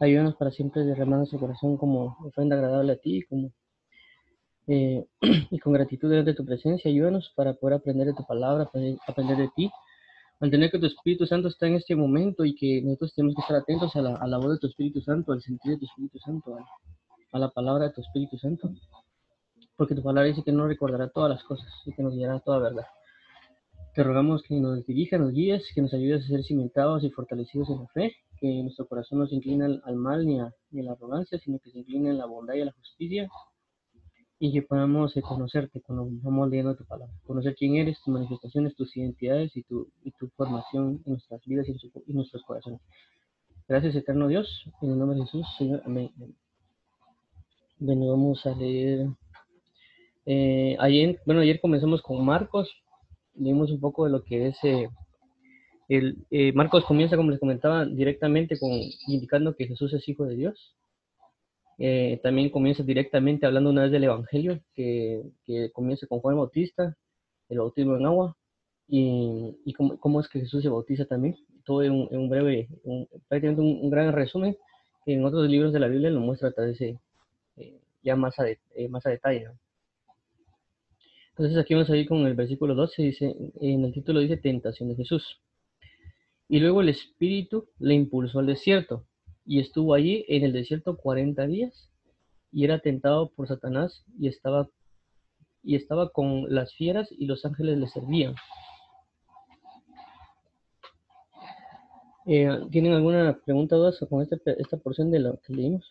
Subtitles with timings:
[0.00, 3.52] Ayúdanos para siempre derramar nuestro corazón como ofrenda agradable a ti como,
[4.66, 5.04] eh,
[5.50, 6.90] y con gratitud de tu presencia.
[6.90, 9.70] Ayúdanos para poder aprender de tu palabra, aprender, de ti.
[10.40, 13.56] Mantener que tu Espíritu Santo está en este momento y que nosotros tenemos que estar
[13.58, 16.56] atentos a la, voz de tu Espíritu Santo, al sentido de tu Espíritu Santo,
[17.32, 18.70] a, la palabra de tu Espíritu Santo.
[19.76, 22.58] Porque tu palabra dice que no recordará todas las cosas y que nos guiará toda
[22.58, 22.86] verdad.
[23.94, 27.68] Te rogamos que nos dirija, nos guíes, que nos ayudes a ser cimentados y fortalecidos
[27.70, 30.80] en la fe, que nuestro corazón no se incline al, al mal ni a, ni
[30.80, 33.28] a la arrogancia, sino que se incline en la bondad y a la justicia,
[34.38, 38.74] y que podamos eh, conocerte cuando vamos leyendo tu palabra, conocer quién eres, tus manifestaciones,
[38.76, 42.80] tus identidades y tu, y tu formación en nuestras vidas y en, su- nuestros corazones.
[43.68, 46.10] Gracias, eterno Dios, en el nombre de Jesús, Señor, amén.
[47.78, 49.08] Bueno, vamos a leer.
[50.26, 52.70] eh, ayer, bueno, ayer comenzamos con Marcos,
[53.34, 54.88] leímos un poco de lo que es eh,
[55.88, 58.70] el eh, Marcos comienza, como les comentaba, directamente con
[59.08, 60.76] indicando que Jesús es hijo de Dios.
[61.78, 66.96] Eh, también comienza directamente hablando una vez del Evangelio, que, que comienza con Juan Bautista,
[67.48, 68.36] el bautismo en agua,
[68.86, 71.36] y, y cómo, cómo es que Jesús se bautiza también.
[71.64, 74.56] Todo en en un breve, un- prácticamente un, un gran resumen,
[75.04, 76.98] que en otros libros de la Biblia lo muestra a través de,
[77.56, 79.44] eh, ya más a, de- eh, más a detalle.
[79.46, 79.52] ¿no?
[81.40, 84.90] Entonces aquí vamos a ir con el versículo 12, dice, en el título dice Tentación
[84.90, 85.40] de Jesús.
[86.50, 89.06] Y luego el Espíritu le impulsó al desierto,
[89.46, 91.88] y estuvo allí en el desierto 40 días,
[92.52, 94.68] y era tentado por Satanás, y estaba,
[95.62, 98.34] y estaba con las fieras, y los ángeles le servían.
[102.26, 105.88] Eh, ¿Tienen alguna pregunta o dudas con pe- esta porción de lo que leímos?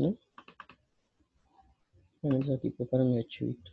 [0.00, 0.16] ¿No?
[2.22, 3.70] Vamos aquí, preparo mi archivito.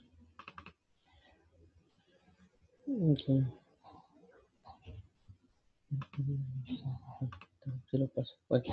[2.86, 3.22] Ok.
[7.89, 8.36] Se lo paso.
[8.50, 8.66] Bueno.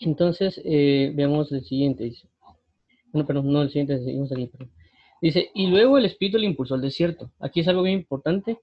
[0.00, 2.02] Entonces, eh, veamos el siguiente.
[2.02, 2.28] Dice.
[3.12, 4.48] Bueno, perdón, no el siguiente, seguimos aquí.
[4.48, 4.72] perdón.
[5.22, 7.30] Dice, y luego el Espíritu le impulsó al desierto.
[7.38, 8.58] Aquí es algo bien importante,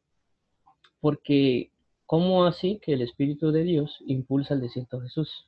[1.00, 1.72] porque
[2.06, 5.48] ¿cómo así que el Espíritu de Dios impulsa al desierto a Jesús?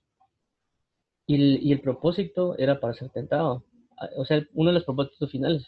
[1.32, 3.64] Y el, propósito era para ser tentado.
[4.00, 5.64] Ah, O sea, uno de los propósitos finales.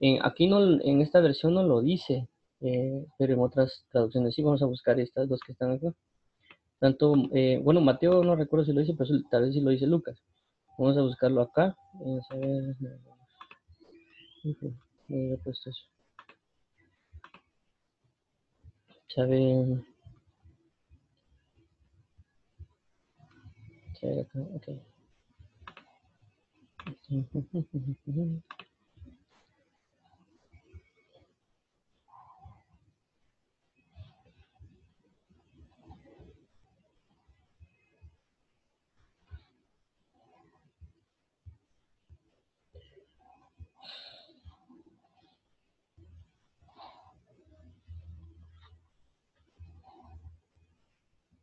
[0.00, 2.26] En, aquí no, en esta versión no lo dice,
[2.62, 4.42] eh, pero en otras traducciones sí.
[4.42, 5.92] Vamos a buscar estas dos que están acá.
[6.78, 9.86] Tanto, eh, bueno, Mateo no recuerdo si lo dice, pero tal vez sí lo dice
[9.86, 10.16] Lucas.
[10.78, 11.76] Vamos a buscarlo acá.
[12.00, 12.74] Vamos a ver.
[14.42, 14.74] ¿dónde
[15.10, 15.84] había puesto eso?
[19.14, 19.84] Sabe.
[24.00, 24.93] sabe acá, ok.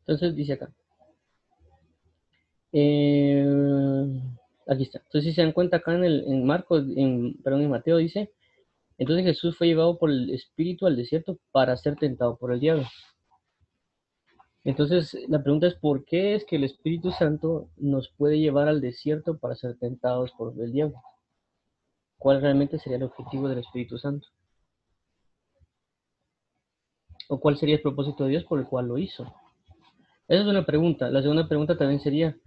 [0.05, 0.71] Entonces dice acá.
[2.73, 4.21] eh,
[4.67, 4.99] aquí está.
[4.99, 8.31] Entonces, si se dan cuenta acá en, el, en Marcos, en, perdón, en Mateo dice,
[8.97, 12.85] entonces Jesús fue llevado por el Espíritu al desierto para ser tentado por el diablo.
[14.63, 18.79] Entonces, la pregunta es, ¿por qué es que el Espíritu Santo nos puede llevar al
[18.79, 21.01] desierto para ser tentados por el diablo?
[22.17, 24.27] ¿Cuál realmente sería el objetivo del Espíritu Santo?
[27.27, 29.23] ¿O cuál sería el propósito de Dios por el cual lo hizo?
[30.27, 31.09] Esa es una pregunta.
[31.09, 32.37] La segunda pregunta también sería,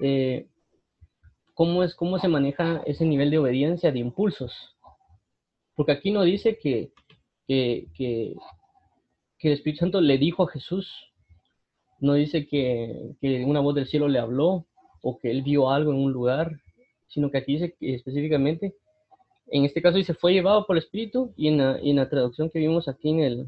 [0.00, 0.46] eh,
[1.56, 4.76] ¿cómo, es, ¿cómo se maneja ese nivel de obediencia, de impulsos?
[5.74, 6.92] Porque aquí no dice que,
[7.48, 8.34] que, que,
[9.38, 10.92] que el Espíritu Santo le dijo a Jesús,
[11.98, 14.66] no dice que, que una voz del cielo le habló
[15.00, 16.60] o que él vio algo en un lugar,
[17.08, 18.74] sino que aquí dice que específicamente,
[19.46, 22.10] en este caso dice, fue llevado por el Espíritu y en la, y en la
[22.10, 23.46] traducción que vimos aquí en, el,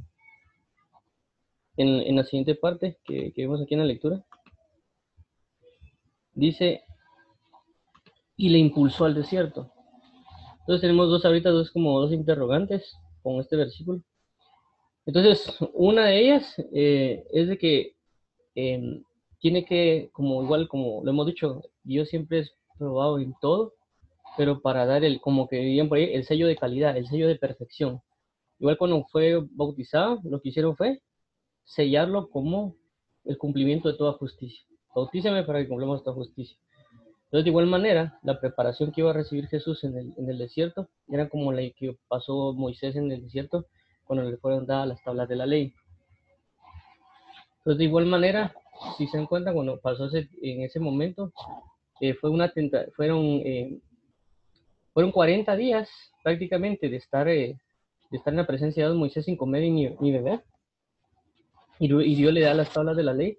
[1.77, 4.25] en, en la siguiente parte que, que vimos aquí en la lectura,
[6.33, 6.85] dice,
[8.39, 9.71] y le impulsó al desierto.
[10.61, 14.01] Entonces tenemos dos ahorita, dos como dos interrogantes con este versículo.
[15.05, 17.97] Entonces, una de ellas eh, es de que
[18.55, 19.03] eh,
[19.41, 23.75] tiene que, como igual como lo hemos dicho, Dios siempre es probado en todo,
[24.37, 27.37] pero para dar el, como que dirían por el sello de calidad, el sello de
[27.37, 28.01] perfección.
[28.61, 31.03] Igual cuando fue bautizado, lo que hicieron fue
[31.65, 32.77] sellarlo como
[33.25, 34.65] el cumplimiento de toda justicia.
[34.95, 36.57] Bautízame para que cumplamos toda justicia.
[37.29, 41.29] Entonces, de igual manera, la preparación que iba a recibir Jesús en el, desierto era
[41.29, 43.67] como la que pasó Moisés en el desierto
[44.05, 45.75] cuando le fueron dadas las tablas de la ley.
[47.59, 48.55] Entonces, de igual manera,
[48.97, 51.31] si se dan cuenta, cuando pasó en ese momento,
[52.01, 53.79] eh, fue una tenta fueron, eh,
[54.95, 55.91] fueron 40 días
[56.23, 57.59] prácticamente de estar, eh,
[58.11, 60.45] de estar en la presencia de Moisés sin comer y ni, ni beber.
[61.79, 63.37] Y, y, Dios le da las tablas de la ley.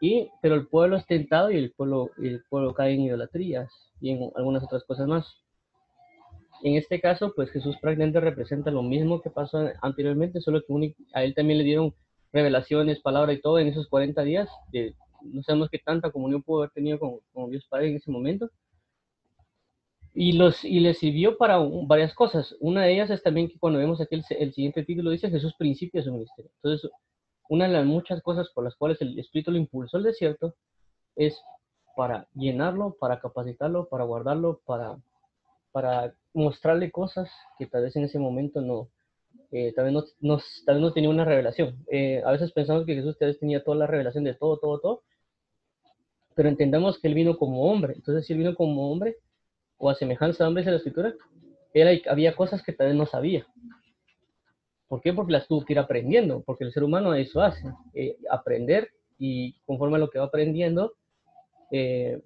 [0.00, 4.10] Y, pero el pueblo es tentado y el pueblo, el pueblo cae en idolatrías y
[4.10, 5.26] en algunas otras cosas más.
[6.62, 11.22] En este caso, pues Jesús prácticamente representa lo mismo que pasó anteriormente, solo que a
[11.22, 11.94] él también le dieron
[12.32, 14.48] revelaciones, palabra y todo en esos 40 días.
[14.72, 18.50] De, no sabemos qué tanta comunión pudo haber tenido con, Dios Padre en ese momento.
[20.14, 22.56] Y, los, y le sirvió para varias cosas.
[22.58, 26.00] Una de ellas es también que cuando vemos aquí el, siguiente título dice Jesús principio
[26.00, 26.50] de su ministerio.
[26.56, 26.90] Entonces,
[27.48, 30.54] una de las muchas cosas por las cuales el Espíritu lo impulsó al desierto
[31.16, 31.40] es
[31.96, 34.98] para llenarlo, para capacitarlo, para guardarlo, para,
[35.72, 38.88] para mostrarle cosas que tal vez en ese momento no,
[39.50, 41.84] eh, tal, vez no, tal vez no tenía una revelación.
[41.90, 44.78] Eh, a veces pensamos que Jesús tal vez tenía toda la revelación de todo, todo,
[44.78, 45.02] todo,
[46.34, 47.94] pero entendamos que Él vino como hombre.
[47.96, 49.16] Entonces, si Él vino como hombre,
[49.78, 51.14] o a semejanza de hombres en la escritura,
[51.72, 53.46] él, había cosas que tal vez no sabía.
[54.88, 55.12] ¿Por qué?
[55.12, 57.62] Porque las tuvo que ir aprendiendo, porque el ser humano eso hace,
[57.94, 58.88] eh, aprender
[59.18, 60.94] y conforme a lo que va aprendiendo,
[61.70, 62.20] eh,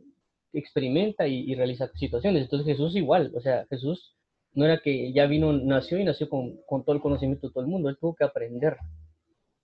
[0.53, 2.43] experimenta y, realiza situaciones.
[2.43, 4.14] Entonces Jesús igual, o sea, Jesús
[4.55, 7.64] no era que ya vino, nació y nació con, con todo el conocimiento de todo
[7.64, 8.76] el mundo, él tuvo que aprender,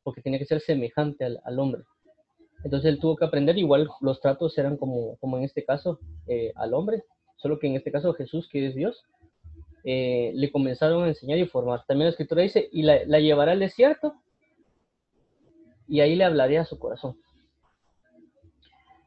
[0.02, 1.82] porque tenía que ser semejante al, al, hombre.
[2.64, 6.52] Entonces él tuvo que aprender, igual los tratos eran como, como en este caso eh,
[6.56, 7.04] al hombre,
[7.36, 9.04] solo que en este caso Jesús, que es Dios,
[9.84, 11.84] eh, le comenzaron a enseñar y formar.
[11.86, 14.14] También la escritura dice, y la, la llevará al desierto,
[15.88, 17.16] y ahí le hablaría a su corazón.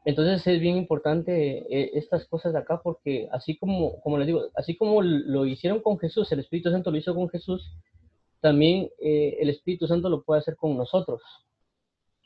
[0.04, 4.76] Entonces es bien importante eh, estas cosas acá porque así como, como les digo, así
[4.76, 7.72] como lo hicieron con Jesús, el Espíritu Santo lo hizo con Jesús,
[8.40, 11.22] también eh, el Espíritu Santo lo puede hacer con nosotros.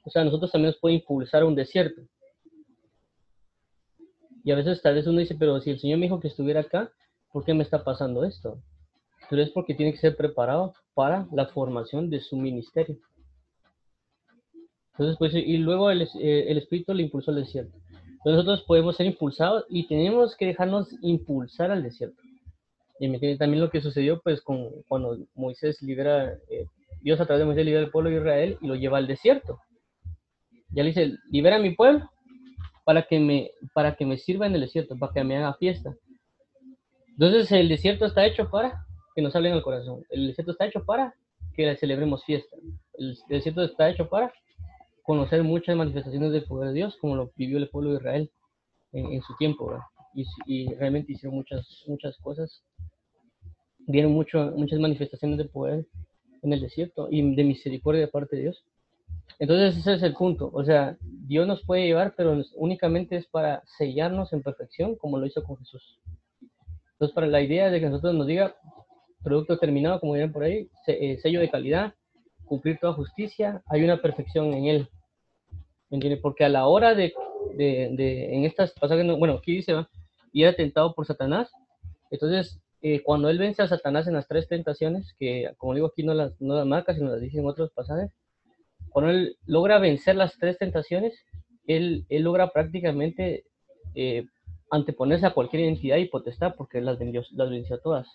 [0.05, 2.01] O sea, nosotros también nos puede impulsar a un desierto.
[4.43, 6.61] Y a veces tal vez uno dice, pero si el Señor me dijo que estuviera
[6.61, 6.91] acá,
[7.33, 8.61] ¿por qué me está pasando esto?
[9.29, 12.97] Pero es porque tiene que ser preparado para la formación de su ministerio.
[14.93, 17.77] Entonces, pues, y luego el, eh, Espíritu le impulsó al desierto.
[18.25, 22.21] Nosotros podemos ser impulsados y tenemos que dejarnos impulsar al desierto.
[22.99, 26.67] Y me tiene también lo que sucedió, pues, cuando Moisés libera, eh,
[27.03, 29.61] Dios a través de Moisés libera al pueblo de Israel y lo lleva al desierto.
[30.71, 32.11] Ya le dice, libera a mi pueblo
[32.85, 35.95] para que me, para que me sirva en el desierto, para que me haga fiesta.
[37.19, 38.85] Entonces el desierto está hecho para
[39.15, 40.05] que nos hablen al corazón.
[40.11, 41.15] El desierto está hecho para
[41.55, 42.55] que celebremos fiesta.
[42.99, 44.33] El desierto está hecho para
[45.03, 48.31] conocer muchas manifestaciones del poder de Dios, como lo vivió el pueblo de Israel
[48.93, 49.73] en, su tiempo,
[50.47, 52.63] y, realmente hicieron muchas, muchas cosas.
[53.79, 55.87] Vieron mucho, muchas manifestaciones de poder
[56.43, 58.65] en el desierto y de misericordia de parte de Dios.
[59.39, 60.51] Entonces ese es el punto.
[60.53, 65.27] O sea, Dios nos puede llevar, pero únicamente es para sellarnos en perfección, como lo
[65.27, 65.99] hizo con Jesús.
[66.97, 68.57] Entonces, para la idea de que nosotros nos diga
[69.23, 71.95] producto terminado, como dirán por ahí, eh, sello de calidad,
[72.47, 74.89] cumplir toda justicia, hay una perfección en él.
[75.91, 76.21] ¿Me entiendes?
[76.23, 77.13] Porque a la hora de,
[77.55, 79.75] de, de en estas pasajes, bueno, aquí dice,
[80.33, 81.51] y era tentado por Satanás.
[82.11, 86.03] Entonces, eh, cuando él vence a Satanás en las tres tentaciones, que como digo aquí
[86.03, 88.11] no las, no las marca, sino las dice en otros pasajes,
[88.91, 91.15] cuando él logra vencer las tres tentaciones,
[91.67, 93.45] él, él logra prácticamente
[93.95, 94.27] eh,
[94.71, 98.09] anteponerse a cualquier identidad y potestad porque las venció, las venció todas.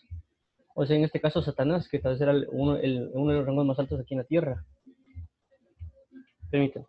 [0.76, 3.46] O sea, en este caso Satanás, que tal vez era uno, el, uno de los
[3.46, 4.66] rangos más altos aquí en la tierra.
[6.50, 6.88] Permítanme.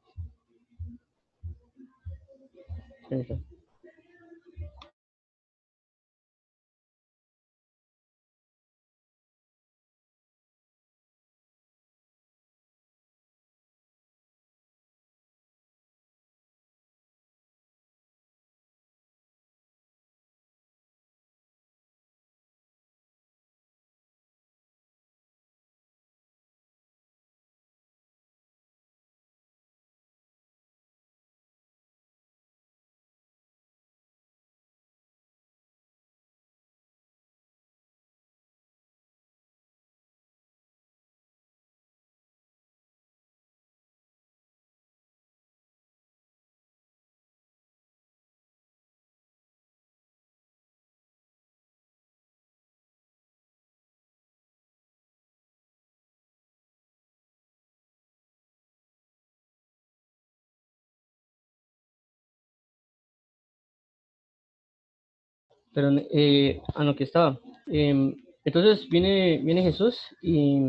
[65.74, 67.38] Pero eh, a lo que estaba.
[67.66, 68.14] Em,
[68.44, 70.60] entonces viene, viene Jesús y,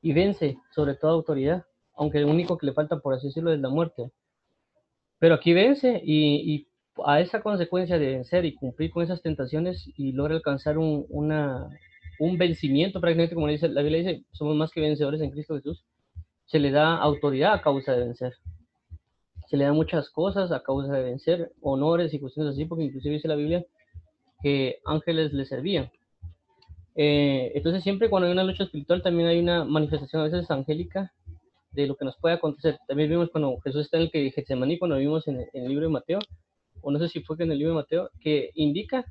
[0.00, 1.64] y, vence sobre toda autoridad,
[1.94, 4.10] aunque el único que le falta, por así decirlo, es la muerte.
[5.18, 6.68] Pero aquí vence y,
[7.06, 11.68] a esa consecuencia de vencer y cumplir con esas tentaciones y logra alcanzar un, una,
[12.18, 15.84] un vencimiento, prácticamente como dice, la Biblia dice, somos más que vencedores en Cristo Jesús,
[16.46, 18.34] se le da autoridad a causa de vencer.
[19.52, 23.16] Se le da muchas cosas a causa de vencer, honores y cuestiones así, porque inclusive
[23.16, 23.62] dice la Biblia
[24.42, 25.92] que ángeles le servían.
[26.94, 31.12] Eh, entonces siempre cuando hay una lucha espiritual también hay una manifestación a veces angélica
[31.70, 32.78] de lo que nos puede acontecer.
[32.88, 35.92] También vimos cuando Jesús está en el que Getsemaní, cuando vimos en, el libro de
[35.92, 36.20] Mateo,
[36.80, 39.04] o no sé si fue que en el libro de Mateo, que indica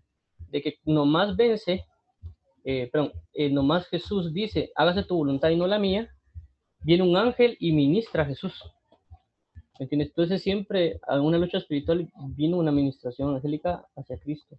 [0.49, 1.85] de que nomás vence,
[2.63, 6.09] eh, perdón, eh, nomás Jesús dice, hágase tu voluntad y no la mía,
[6.83, 8.63] viene un ángel y ministra a Jesús.
[9.81, 10.09] ¿Me entiendes?
[10.09, 14.55] Entonces siempre a una lucha espiritual vino una administración angélica hacia Cristo.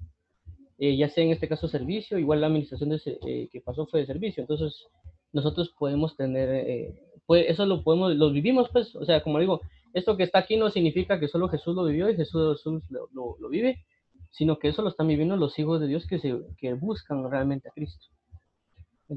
[0.79, 4.01] Eh, ya sea en este caso servicio, igual la administración de eh, que pasó fue
[4.01, 4.41] de servicio.
[4.41, 4.89] Entonces
[5.33, 6.99] nosotros podemos tener, eh,
[7.29, 9.61] eso lo podemos, lo vivimos pues, o sea, como digo,
[9.95, 12.61] esto que está aquí no significa que solo Jesús lo vivió y Jesús,
[12.91, 13.85] lo, lo, vive,
[14.33, 17.69] sino que eso lo están viviendo los hijos de Dios que, se, que buscan realmente
[17.69, 18.09] a Cristo.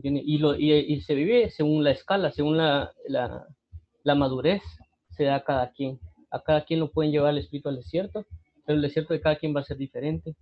[0.04, 3.48] Y, lo, y, se vive según la escala, según la, la,
[4.04, 4.62] la, madurez
[5.16, 6.00] se da a cada quien.
[6.32, 8.26] A cada quien lo pueden llevar el espíritu al desierto,
[8.66, 10.36] pero el desierto de cada quien va a ser diferente.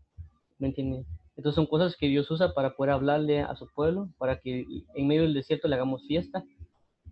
[0.60, 1.06] ¿Me entienden?
[1.36, 4.66] Entonces son cosas que Dios usa para poder hablarle a su pueblo, para que
[4.96, 6.44] en medio del desierto le hagamos fiesta.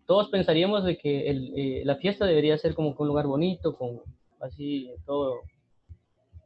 [0.05, 4.01] Todos pensaríamos de que eh, la fiesta debería ser como un lugar bonito, con
[4.39, 5.41] así todo,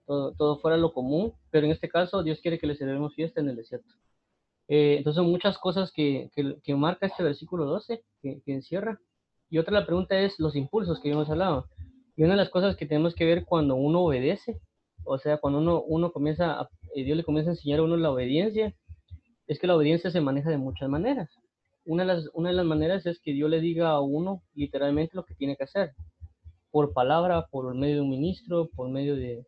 [0.06, 3.50] todo, fuera lo común, pero en este caso Dios quiere que le celebremos fiesta en
[3.50, 3.94] el desierto.
[4.68, 6.30] Eh, entonces son muchas cosas que,
[6.64, 9.00] que, marca este versículo 12, que, que, encierra.
[9.50, 11.68] Y otra la pregunta es los impulsos que hemos hablado.
[12.16, 14.60] Y una de las cosas que tenemos que ver cuando uno obedece,
[15.04, 17.98] o sea, cuando uno, uno comienza, a, eh, Dios le comienza a enseñar a uno
[17.98, 18.74] la obediencia,
[19.48, 21.30] es que la obediencia se maneja de muchas maneras.
[21.86, 25.16] Una de, las, una de las maneras es que Dios le diga a uno literalmente
[25.16, 25.92] lo que tiene que hacer,
[26.72, 29.46] por palabra, por medio de un ministro, por medio de,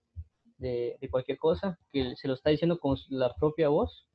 [0.58, 4.08] de, de cualquier cosa, que se lo está diciendo con la propia voz,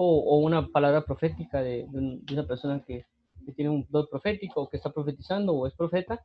[0.00, 1.86] o, una palabra profética de,
[2.30, 3.04] una persona que,
[3.52, 6.20] tiene un don profético, o que está profetizando, o es profeta,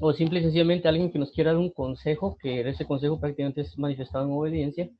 [0.00, 3.62] o simple y sencillamente alguien que nos quiera dar un consejo, que ese consejo prácticamente
[3.62, 4.90] es manifestado en obediencia,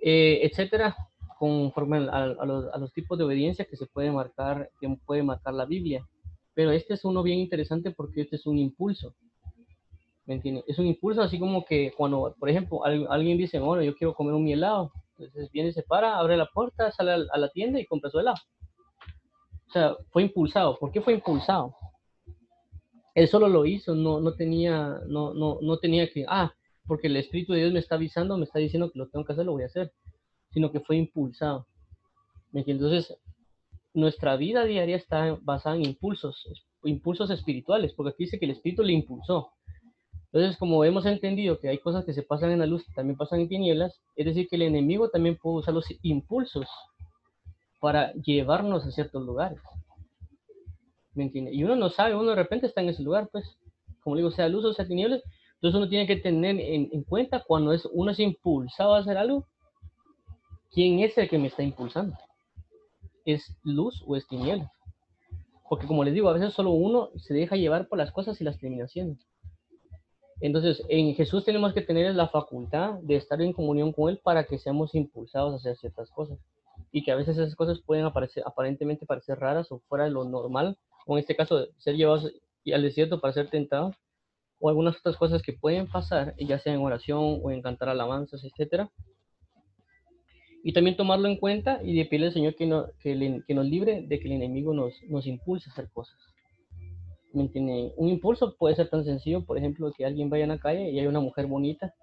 [0.00, 0.96] eh, etcétera,
[1.38, 6.06] conforme a, los, tipos de obediencia que se puede marcar, que puede marcar la Biblia.
[6.54, 9.14] Pero este es uno bien interesante porque este es un impulso.
[10.26, 10.42] ¿Me?
[10.66, 14.34] Es un impulso así como que cuando, por ejemplo, alguien dice, bueno, yo quiero comer
[14.34, 14.92] un helado.
[15.16, 18.36] Entonces viene, se para, abre la puerta, sale a la tienda y compra su helado.
[19.68, 20.78] O sea, fue impulsado.
[20.78, 21.74] ¿Por qué fue impulsado?
[23.14, 26.54] Él solo lo hizo, no, no, tenía, no, no, no tenía que, ah,
[26.86, 29.32] porque el Espíritu de Dios me está avisando, me está diciendo que lo tengo que
[29.32, 29.92] hacer, lo voy a hacer,
[30.50, 31.66] sino que fue impulsado.
[32.52, 33.14] Entonces,
[33.92, 36.46] nuestra vida diaria está basada en impulsos,
[36.84, 39.50] impulsos espirituales, porque aquí dice que el Espíritu le impulsó.
[40.32, 43.40] Entonces, como hemos entendido que hay cosas que se pasan en la luz, también pasan
[43.40, 46.68] en tinieblas, es decir, que el enemigo también puede usar los impulsos
[47.80, 49.58] para llevarnos a ciertos lugares.
[51.14, 51.52] ¿Me entiende?
[51.52, 53.58] Y uno no sabe, uno de repente está en ese lugar, pues,
[54.00, 55.22] como digo, sea luz o sea tinieblas.
[55.54, 59.44] Entonces uno tiene que tener en, cuenta cuando es, uno es impulsado a hacer algo,
[60.70, 62.16] ¿quién es el que me está impulsando?
[63.24, 64.70] ¿Es luz o es tinieblas?
[65.68, 68.44] Porque como les digo, a veces solo uno se deja llevar por las cosas y
[68.44, 69.18] las terminaciones.
[70.40, 74.44] Entonces, en Jesús tenemos que tener la facultad de estar en comunión con Él para
[74.44, 76.38] que seamos impulsados a hacer ciertas cosas.
[76.90, 80.24] Y que a veces esas cosas pueden aparecer, aparentemente parecer raras o fuera de lo
[80.24, 82.32] normal, o en este caso, ser llevados
[82.72, 83.96] al desierto para ser tentados,
[84.60, 88.42] o algunas otras cosas que pueden pasar, ya sea en oración o en cantar alabanzas,
[88.44, 88.88] etc.
[90.64, 93.66] Y también tomarlo en cuenta y de pedirle al Señor que, no, que, que nos
[93.66, 96.18] libre de que el enemigo nos, nos impulse a hacer cosas.
[97.32, 100.98] Un impulso puede ser tan sencillo, por ejemplo, que alguien vaya a la calle y
[100.98, 101.94] hay una mujer bonita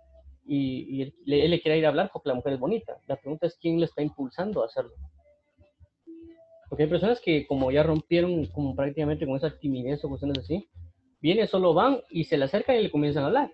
[0.47, 2.97] y, él, le quiere ir a hablar porque la mujer es bonita.
[3.07, 4.93] La pregunta es quién le está impulsando a hacerlo.
[6.69, 10.67] Porque hay personas que como ya rompieron como prácticamente con esa timidez o cuestiones así,
[11.21, 13.51] vienen, solo van y se le acercan y le comienzan a hablar.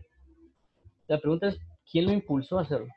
[1.07, 2.87] La pregunta es, ¿quién lo impulsó a hacerlo?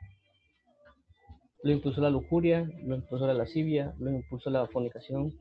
[1.62, 5.32] Lo impulsó la lujuria, lo impulsó la lascivia, lo impulsó la fornicación,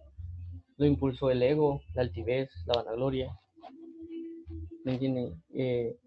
[0.77, 3.37] lo impulsó el ego, la altivez, la vanagloria.
[4.85, 5.43] ¿Me entienden?
[5.53, 5.97] Eh,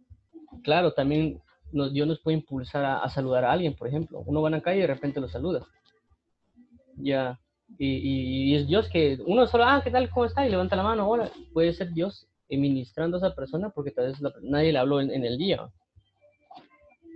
[0.62, 1.40] claro, también
[1.72, 4.22] Dios nos puede impulsar a, saludar a alguien, por ejemplo.
[4.26, 5.66] Uno va a la calle y de repente lo saluda.
[6.96, 7.38] Ya.
[7.78, 10.08] Y, es Dios que uno solo, ah, ¿qué tal?
[10.10, 10.46] ¿Cómo está?
[10.46, 11.02] Y levanta la mano.
[11.02, 15.24] Ahora puede ser Dios ministrando a esa persona porque tal vez nadie le habló en,
[15.24, 15.68] el día.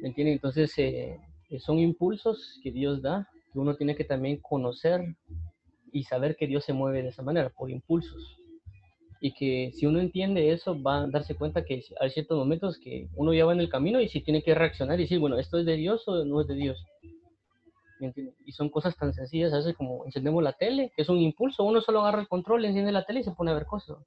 [0.02, 0.12] ¿Me?
[0.16, 1.19] Entonces, eh,
[1.59, 5.16] son impulsos que Dios da que uno tiene que también conocer
[5.92, 8.40] y saber que Dios se mueve de esa manera, por impulsos.
[9.21, 13.09] Y que si uno entiende eso va a darse cuenta que hay ciertos momentos que
[13.17, 15.59] uno ya va en el camino y si tiene que reaccionar y decir, bueno, esto
[15.59, 16.83] es de Dios o no es de Dios.
[18.47, 21.65] Y son cosas tan sencillas, a veces como encendemos la tele, que es un impulso,
[21.65, 23.99] uno solo agarra el control, enciende la tele y se pone a ver cosas.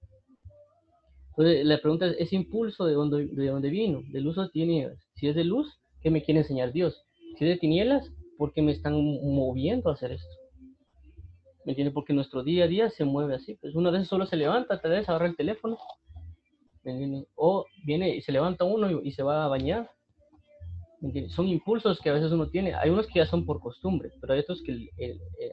[1.30, 4.02] Entonces la pregunta es, ¿ese impulso de dónde, de dónde vino?
[4.12, 4.98] ¿Del uso de tinieblas?
[5.16, 7.06] Si es de luz, ¿qué me quiere enseñar Dios?
[7.38, 10.43] Si es de tinieblas, ¿por qué me están moviendo a hacer esto?
[11.66, 11.94] ¿Me entiendes?
[11.94, 13.56] Porque nuestro día a día se mueve así.
[13.56, 15.78] Pues una vez solo se levanta, tal vez agarra el teléfono.
[16.84, 19.90] ¿Me O viene y se levanta uno y, se va a bañar.
[21.00, 21.34] ¿Me entiendes?
[21.34, 22.74] Son impulsos que a veces uno tiene.
[22.76, 24.90] Hay unos que ya son por costumbre, pero hay otros que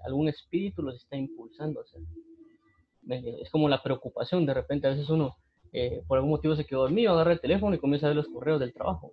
[0.04, 2.00] algún espíritu los está impulsando a hacer.
[3.40, 4.46] Es como la preocupación.
[4.46, 5.36] De repente a veces uno
[5.72, 8.28] eh, por algún motivo se quedó dormido, agarra el teléfono y comienza a ver los
[8.28, 9.12] correos del trabajo.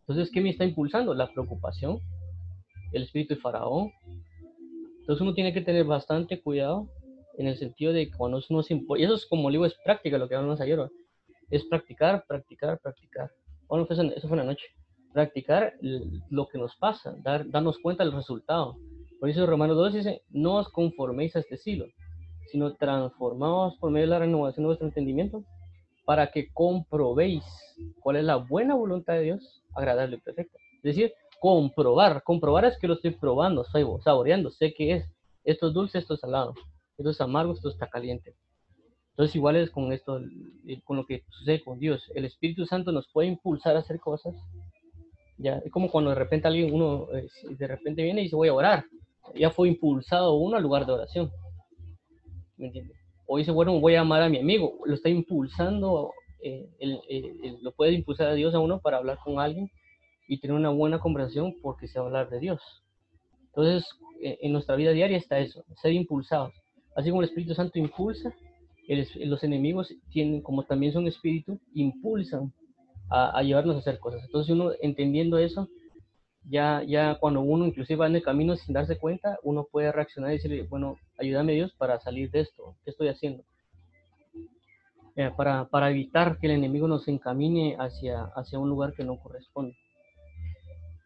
[0.00, 1.14] Entonces, ¿qué me está impulsando?
[1.14, 2.00] La preocupación,
[2.92, 3.90] el espíritu de Faraón,
[5.06, 6.88] entonces uno tiene que tener bastante cuidado
[7.38, 9.76] en el sentido de que cuando uno se impone, y eso es como digo, es
[9.84, 10.80] práctica, lo que hablamos ayer,
[11.48, 13.30] es practicar, practicar, practicar.
[13.68, 14.66] Bueno, eso fue en la noche.
[15.12, 15.74] Practicar
[16.28, 18.78] lo que nos pasa, dar, darnos cuenta del resultado.
[19.20, 21.86] Por eso Romanos 2 dice, no os conforméis a este siglo,
[22.50, 25.44] sino transformaos por medio de la renovación de vuestro entendimiento
[26.04, 27.44] para que comprobéis
[28.00, 30.58] cuál es la buena voluntad de Dios, agradable y perfecta.
[30.78, 32.22] Es decir, comprobar.
[32.22, 35.10] Comprobar es que lo estoy probando, estoy saboreando, sé que es.
[35.44, 36.54] Esto es dulce, esto es salado.
[36.98, 38.34] Esto es amargo, esto está caliente.
[39.10, 40.20] Entonces, igual es con esto,
[40.84, 42.02] con lo que sucede con Dios.
[42.14, 44.34] El Espíritu Santo nos puede impulsar a hacer cosas.
[45.38, 48.48] Ya, es como cuando de repente alguien, uno, eh, de repente viene y dice, voy
[48.48, 48.84] a orar.
[49.34, 51.30] Ya fue impulsado uno al lugar de oración.
[52.56, 52.96] ¿Me entiendes?
[53.26, 54.78] O dice, bueno, voy a amar a mi amigo.
[54.84, 56.12] Lo está impulsando,
[56.42, 56.68] eh,
[57.60, 59.70] lo puede impulsar a Dios a uno para hablar con alguien
[60.26, 62.60] y tener una buena conversación porque se va a hablar de Dios.
[63.46, 63.88] Entonces,
[64.20, 66.52] eh, en nuestra vida diaria está eso, ser impulsados.
[66.94, 68.34] Así como el Espíritu Santo impulsa,
[68.88, 72.52] los enemigos tienen, como también son espíritu, impulsan
[73.10, 74.22] a, llevarnos a hacer cosas.
[74.24, 75.68] Entonces, uno entendiendo eso,
[76.48, 80.30] ya, ya cuando uno inclusive va en el camino sin darse cuenta, uno puede reaccionar
[80.30, 83.42] y decirle, bueno, ayúdame Dios para salir de esto, ¿qué estoy haciendo?
[85.16, 89.18] Eh, para, para, evitar que el enemigo nos encamine hacia, hacia un lugar que no
[89.18, 89.74] corresponde.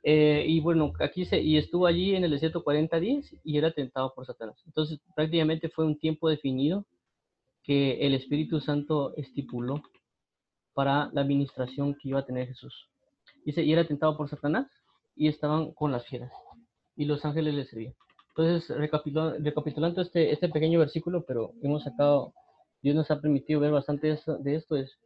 [0.02, 3.70] Eh, y bueno, aquí se, y estuvo allí en el desierto 40 días y era
[3.72, 4.56] tentado por Satanás.
[4.66, 6.86] Entonces, prácticamente fue un tiempo definido
[7.62, 9.82] que el Espíritu Santo estipuló
[10.72, 12.88] para la administración que iba a tener Jesús.
[13.44, 14.66] Dice, y era tentado por Satanás
[15.14, 16.32] y estaban con las fieras
[16.96, 17.94] y los ángeles le servían.
[18.28, 22.32] Entonces, recapitulando, recapitulando este, este pequeño versículo, pero hemos sacado,
[22.82, 24.98] Dios nos ha permitido ver bastante de esto, es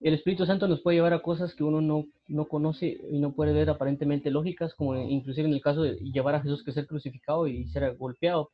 [0.00, 3.32] el Espíritu Santo nos puede llevar a cosas que uno no, no conoce y no
[3.32, 6.86] puede ver aparentemente lógicas, como inclusive en el caso de llevar a Jesús que ser
[6.86, 8.50] crucificado y ser golpeado.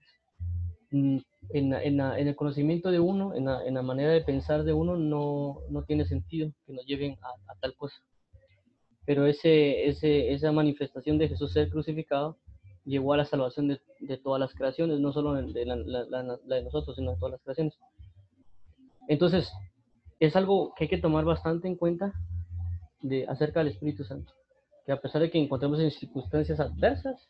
[0.90, 1.18] Mm,
[1.50, 4.72] en, en, en el conocimiento de uno, en la, en la, manera de pensar de
[4.72, 7.96] uno, no, no tiene sentido que nos lleven a, tal cosa.
[9.04, 12.38] Pero ese, ese, esa manifestación de Jesús ser crucificado
[12.86, 16.62] llevó a la salvación de, de todas las creaciones, no solo de la, la de
[16.62, 17.74] nosotros, sino de todas las creaciones.
[19.08, 19.52] Entonces,
[20.20, 22.12] es algo que hay que tomar bastante en cuenta
[23.00, 24.32] de, acerca del Espíritu Santo.
[24.86, 27.28] Que a pesar de que encontremos en circunstancias adversas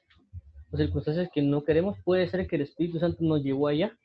[0.71, 3.97] o circunstancias que no queremos, puede ser que el Espíritu Santo nos llevó allá,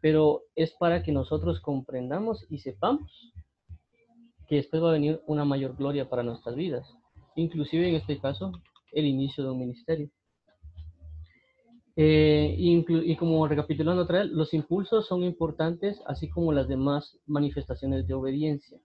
[0.00, 3.32] pero es para que nosotros comprendamos y sepamos
[4.48, 6.86] que después va a venir una mayor gloria para nuestras vidas,
[7.36, 8.52] inclusive en este caso
[8.92, 10.10] el inicio de un ministerio.
[11.94, 18.06] Eh, y, como recapitulando otra vez, los impulsos son importantes, así como las demás manifestaciones
[18.06, 18.78] de obediencia.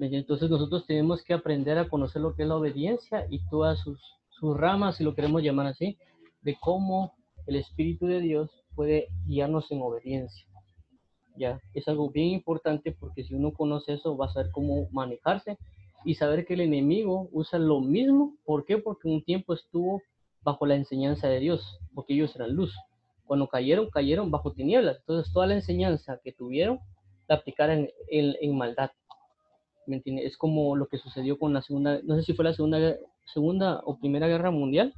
[0.00, 4.00] Entonces nosotros tenemos que aprender a conocer lo que es la obediencia y todas sus,
[4.30, 5.98] sus ramas, si lo queremos llamar así,
[6.40, 7.12] de cómo
[7.46, 10.46] el Espíritu de Dios puede guiarnos en obediencia.
[11.36, 15.58] Ya, es algo bien importante porque si uno conoce eso va a saber cómo manejarse
[16.04, 18.36] y saber que el enemigo usa lo mismo.
[18.44, 18.78] ¿Por qué?
[18.78, 20.00] Porque un tiempo estuvo
[20.42, 22.74] bajo la enseñanza de Dios, porque ellos eran luz.
[23.24, 24.98] Cuando cayeron, cayeron bajo tinieblas.
[25.00, 26.80] Entonces toda la enseñanza que tuvieron
[27.28, 28.90] la aplicaron en, maldad.
[29.86, 30.26] ¿Me entiendes?
[30.26, 32.96] Es como lo que sucedió con la segunda, no sé si fue la segunda,
[33.32, 34.92] segunda o primera guerra mundial.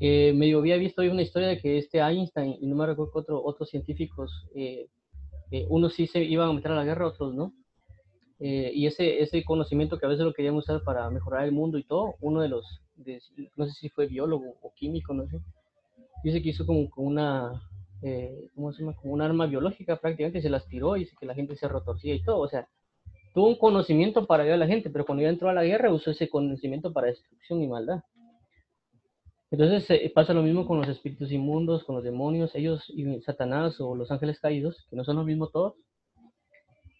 [0.00, 3.12] Eh, medio había visto hoy una historia de que este Einstein, y no me recuerdo
[3.14, 4.88] otro, otros científicos, eh,
[5.52, 7.52] eh, unos sí se iban a meter a la guerra, otros no.
[8.44, 11.78] Eh, y ese, ese conocimiento que a veces lo querían usar para mejorar el mundo
[11.78, 12.81] y todo, uno de los,
[13.56, 15.40] no sé si fue biólogo o químico, no sé,
[16.22, 17.62] dice que hizo como, una,
[18.02, 18.96] eh, ¿cómo se llama?
[18.96, 22.14] Como un arma biológica prácticamente, se las tiró y dice que la gente se retorcía
[22.14, 22.68] y todo, o sea,
[23.34, 25.92] tuvo un conocimiento para ayudar a la gente, pero cuando ya entró a la guerra
[25.92, 28.02] usó ese conocimiento para destrucción y maldad.
[29.50, 33.78] Entonces eh, pasa lo mismo con los espíritus inmundos, con los demonios, ellos y Satanás
[33.80, 35.74] o los ángeles caídos, que no son los mismos todos,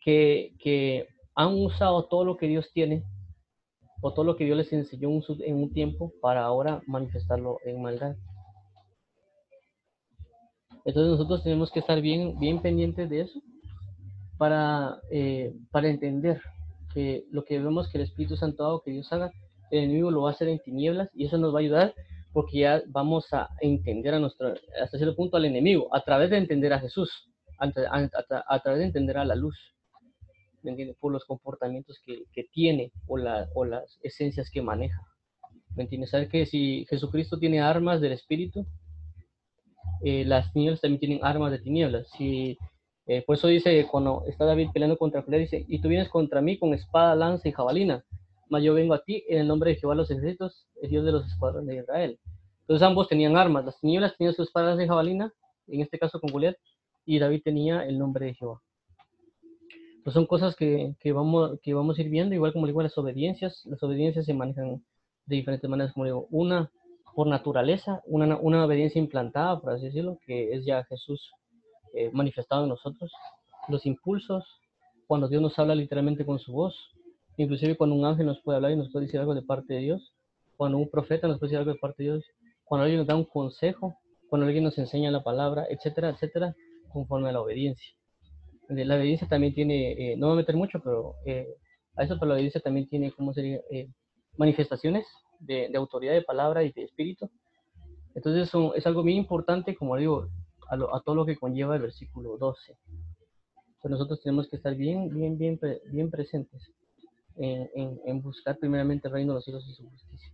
[0.05, 3.05] que, que han usado todo lo que Dios tiene
[4.03, 5.09] o todo lo que Dios les enseñó
[5.41, 8.17] en un tiempo para ahora manifestarlo en maldad.
[10.85, 13.41] Entonces nosotros tenemos que estar bien, bien pendientes de eso
[14.37, 16.41] para, eh, para entender
[16.93, 19.31] que lo que vemos que el Espíritu Santo haga, que Dios haga,
[19.71, 21.95] el enemigo lo va a hacer en tinieblas y eso nos va a ayudar
[22.33, 26.39] porque ya vamos a entender a nuestro, hasta cierto punto al enemigo, a través de
[26.39, 29.57] entender a Jesús, a, a, través de entender a la luz,
[30.63, 30.97] ¿me entiendes?
[30.99, 35.03] Por los comportamientos que, que tiene o, la, o, las esencias que maneja,
[35.77, 36.11] ¿me entiendes?
[36.11, 38.67] Saber que si Jesucristo tiene armas del Espíritu,
[40.05, 42.09] eh, las tinieblas también tienen armas de tinieblas.
[42.17, 42.59] Si,
[43.07, 46.41] eh, por eso dice, cuando está David peleando contra Felipe, dice, y tú vienes contra
[46.41, 48.05] mí con espada, lanza y jabalina,
[48.49, 51.13] mas yo vengo a ti en el nombre de Jehová los ejércitos, el Dios de
[51.13, 52.19] los escuadrones de Israel.
[52.61, 55.33] Entonces ambos tenían armas, las tinieblas tenían sus espadas de jabalina,
[55.69, 56.57] en este caso con Goliat,
[57.05, 58.61] y David tenía el nombre de Jehová.
[60.05, 62.99] Pues son cosas que, que, vamos, que vamos a ir viendo, igual como digo, las
[62.99, 63.63] obediencias.
[63.67, 64.83] Las obediencias se manejan
[65.27, 66.71] de diferentes maneras, como digo, una
[67.15, 71.31] por naturaleza, una, una obediencia implantada, por así decirlo, que es ya Jesús
[71.95, 73.13] eh, manifestado en nosotros.
[73.69, 74.45] Los impulsos,
[75.07, 76.75] cuando Dios nos habla literalmente con su voz,
[77.37, 79.81] inclusive cuando un ángel nos puede hablar y nos puede decir algo de parte de
[79.81, 80.13] Dios,
[80.57, 82.25] cuando un profeta nos puede decir algo de parte de Dios,
[82.65, 83.95] cuando alguien nos da un consejo,
[84.29, 86.55] cuando alguien nos enseña la palabra, etcétera, etcétera,
[86.91, 87.95] conforme a la obediencia.
[88.69, 91.49] La obediencia también tiene, eh, no voy a meter mucho, pero eh,
[91.97, 93.61] a eso, pero la obediencia también tiene, ¿cómo sería?
[94.39, 95.07] manifestaciones
[95.41, 97.29] de, autoridad de palabra y de espíritu.
[98.15, 100.29] Entonces es algo muy importante, como digo,
[100.69, 102.77] a, todo lo que conlleva el versículo 12.
[103.67, 106.63] Entonces nosotros tenemos que estar bien, bien, bien, bien presentes
[107.37, 110.33] en, en, buscar primeramente el reino de los cielos y su justicia.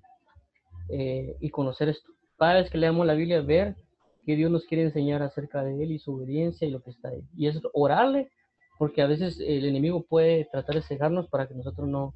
[0.88, 2.10] Eh, y conocer esto.
[2.38, 3.76] Cada vez que leamos la Biblia, ver
[4.28, 7.08] que Dios nos quiere enseñar acerca de Él y su obediencia y lo que está
[7.08, 7.24] ahí.
[7.34, 8.28] Y es orarle,
[8.78, 12.12] porque a veces el enemigo puede tratar de cegarnos para que nosotros no,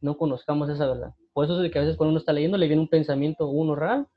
[0.00, 1.14] no conozcamos esa verdad.
[1.32, 3.74] Por eso es que a veces cuando uno está leyendo le viene un pensamiento uno
[3.74, 4.08] raro,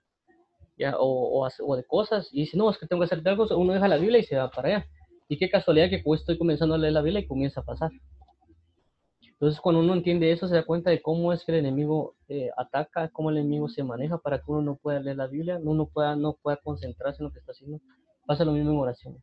[0.77, 3.73] ya, o, o, de cosas, y dice, no, es que tengo que hacer algo, uno
[3.73, 4.87] deja la Biblia y se va para allá.
[5.27, 7.89] Y qué casualidad que pues estoy comenzando a leer la Biblia y comienza a pasar.
[9.39, 12.49] Entonces, cuando uno entiende eso, se da cuenta de cómo es que el enemigo eh,
[12.57, 15.87] ataca, cómo el enemigo se maneja para que uno no pueda leer la Biblia, uno
[15.87, 17.79] pueda, no pueda concentrarse en lo que está haciendo.
[18.25, 19.17] Pasa lo mismo en oración.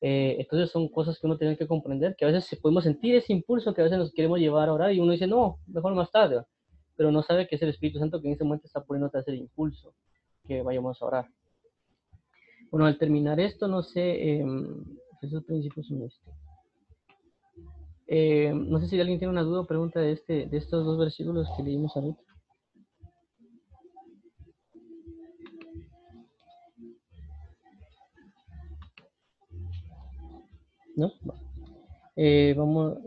[0.00, 3.32] Eh, entonces, son cosas que uno tiene que comprender, que a veces podemos sentir ese
[3.32, 6.10] impulso que a veces nos queremos llevar a orar y uno dice, no, mejor más
[6.10, 6.42] tarde
[6.96, 9.18] pero no sabe que es el Espíritu Santo que en ese momento está poniendo a
[9.18, 9.94] hacer impulso
[10.46, 11.28] que vayamos a orar.
[12.70, 14.44] Bueno, al terminar esto, no sé, eh,
[15.22, 16.34] esos principios son estos.
[18.06, 20.98] Eh, no sé si alguien tiene una duda o pregunta de, este, de estos dos
[20.98, 22.22] versículos que leímos ahorita.
[30.96, 31.12] ¿No?
[32.16, 32.98] Eh, vamos,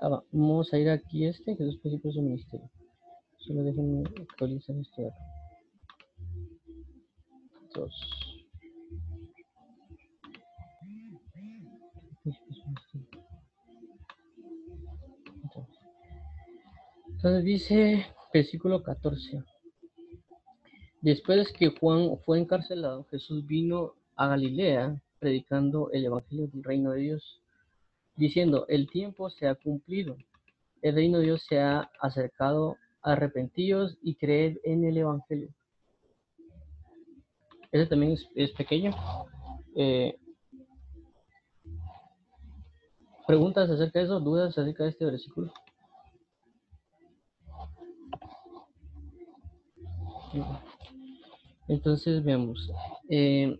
[0.00, 2.70] Ah, vamos a ir aquí este, que es principios del ministerio.
[3.38, 5.10] Solo déjenme actualizar esto de.
[7.74, 7.94] Dos.
[17.18, 19.42] Entonces dice versículo 14.
[21.00, 27.00] Después que Juan fue encarcelado, Jesús vino a Galilea predicando el Evangelio del Reino de
[27.00, 27.42] Dios
[28.14, 30.16] diciendo, el tiempo se ha cumplido,
[30.80, 35.48] el reino de Dios se ha acercado, arrepentidos y creed en el Evangelio.
[37.72, 38.94] Ese también es, pequeño.
[39.74, 40.16] Eh,
[43.26, 44.20] ¿Preguntas acerca de eso?
[44.20, 45.52] ¿Dudas acerca de este versículo?
[51.68, 52.70] Entonces veamos.
[53.08, 53.58] Eh,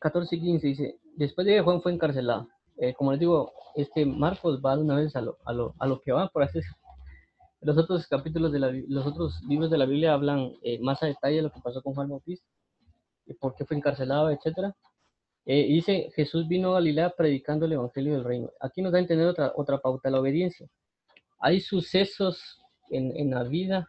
[0.00, 4.06] 14 y 15 dice, después de que Juan fue encarcelado, eh, como les digo, este
[4.06, 6.60] Marcos va una vez a lo, a lo, a lo que va, por así.
[7.60, 11.06] Los otros capítulos de la, los otros libros de la Biblia hablan eh, más a
[11.06, 12.46] detalle de lo que pasó con Juan Bautista,
[13.40, 14.74] por qué fue encarcelado, etcétera.
[15.44, 18.50] Eh, dice, Jesús vino a Galilea predicando el Evangelio del Reino.
[18.60, 20.68] Aquí nos da a entender otra, otra pauta, la obediencia.
[21.40, 23.88] Hay sucesos en, en la vida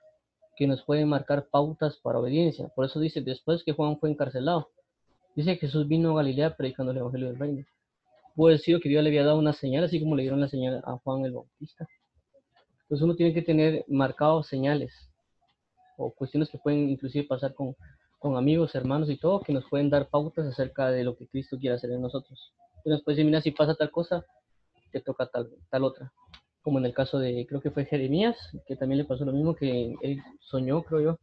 [0.60, 2.68] que nos pueden marcar pautas para obediencia.
[2.76, 4.70] Por eso dice, después que Juan fue encarcelado,
[5.36, 7.66] dice Jesús vino a Galilea predicando el Evangelio del Reino
[8.40, 10.82] puede ser que Dios le había dado una señal, así como le dieron la señal
[10.86, 11.86] a Juan el Bautista.
[12.84, 14.94] Entonces uno tiene que tener marcados señales
[15.98, 17.76] o cuestiones que pueden inclusive pasar con,
[18.18, 21.58] con amigos, hermanos y todo, que nos pueden dar pautas acerca de lo que Cristo
[21.60, 22.54] quiere hacer en nosotros.
[22.78, 24.26] Entonces puede decir, mira, si pasa tal cosa,
[24.94, 26.14] te toca tal, tal otra.
[26.70, 29.56] Como en el caso de, creo que fue Jeremías, que también le pasó lo mismo,
[29.56, 31.20] que él soñó, creo yo,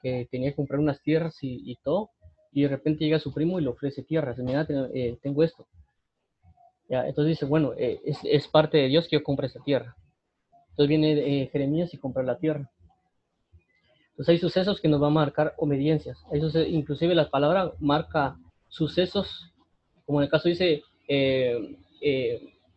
[0.00, 2.10] que tenía que comprar unas tierras y, todo,
[2.52, 5.66] y de repente llega su primo y le ofrece tierras, mira, eh, tengo esto.
[6.88, 9.96] Entonces dice, bueno, eh, es, es, parte de Dios que yo compre esa tierra.
[10.68, 12.70] Entonces viene eh, Jeremías y compra la tierra.
[14.10, 16.16] Entonces hay sucesos que nos van a marcar obediencias.
[16.30, 18.36] Hay inclusive la palabra marca
[18.68, 19.52] sucesos,
[20.04, 20.84] como en el caso dice,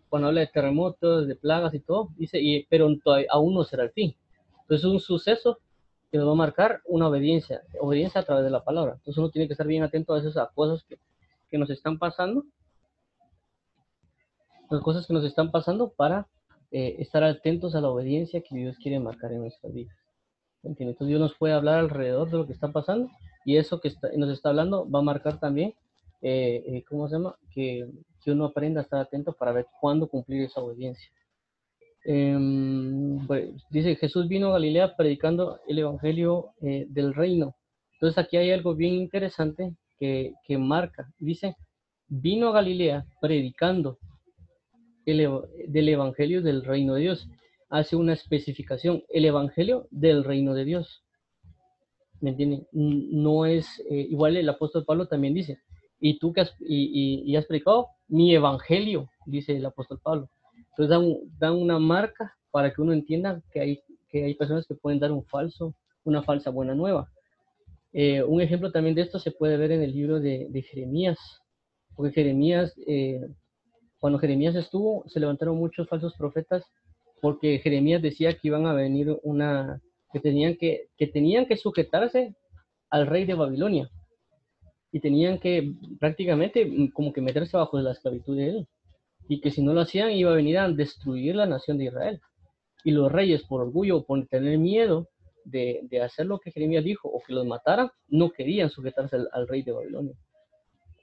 [0.09, 2.89] cuando habla de terremotos, de plagas y todo, dice, y, pero
[3.29, 4.15] aún no será el fin.
[4.61, 5.59] Entonces es un suceso
[6.11, 8.93] que nos va a marcar una obediencia, obediencia a través de la palabra.
[8.93, 10.97] Entonces uno tiene que estar bien atento a esas cosas que,
[11.49, 12.43] que nos están pasando,
[14.69, 16.27] las cosas que nos están pasando para
[16.71, 19.95] eh, estar atentos a la obediencia que Dios quiere marcar en nuestras vidas.
[20.63, 23.09] Entonces Dios nos puede hablar alrededor de lo que está pasando
[23.45, 25.73] y eso que nos está hablando va a marcar también,
[26.21, 27.35] eh, eh, ¿cómo se llama?
[27.53, 27.87] Que,
[28.29, 31.09] que uno aprenda a estar atento para ver cuándo cumplir esa obediencia.
[32.05, 37.55] Em, pues, dice, Jesús vino a Galilea predicando el Evangelio eh, del reino.
[37.93, 41.11] Entonces aquí hay algo bien interesante que, que marca.
[41.19, 41.55] Dice,
[42.07, 43.97] vino a Galilea predicando
[45.05, 45.27] el,
[45.67, 47.27] del Evangelio del reino de Dios.
[47.69, 51.03] Hace una especificación, el Evangelio del reino de Dios.
[52.21, 52.67] ¿Me entienden?
[52.71, 55.59] No es, eh, igual el apóstol Pablo también dice,
[55.99, 60.29] y tú que has, y, y has predicado mi Evangelio, dice el apóstol Pablo.
[60.77, 64.99] Entonces dan, una marca para que uno entienda que hay, que hay personas que pueden
[64.99, 67.09] dar un falso, una falsa buena nueva.
[67.93, 71.17] Eh, un ejemplo también de esto se puede ver en el libro de, Jeremías,
[71.95, 73.21] porque Jeremías, eh,
[73.99, 76.63] cuando Jeremías estuvo, se levantaron muchos falsos profetas
[77.21, 79.81] porque Jeremías decía que iban a venir una,
[80.13, 82.33] que tenían que, que tenían que sujetarse
[82.89, 83.89] al rey de Babilonia
[84.91, 88.67] y tenían que prácticamente mm, como que meterse bajo la esclavitud de él
[89.27, 92.19] y que si no lo hacían iba a venir a destruir la nación de Israel.
[92.83, 95.07] Y los reyes, por orgullo, por tener miedo
[95.43, 99.47] de, de hacer lo que Jeremías dijo o que los mataran, no querían sujetarse al,
[99.47, 100.15] rey de Babilonia.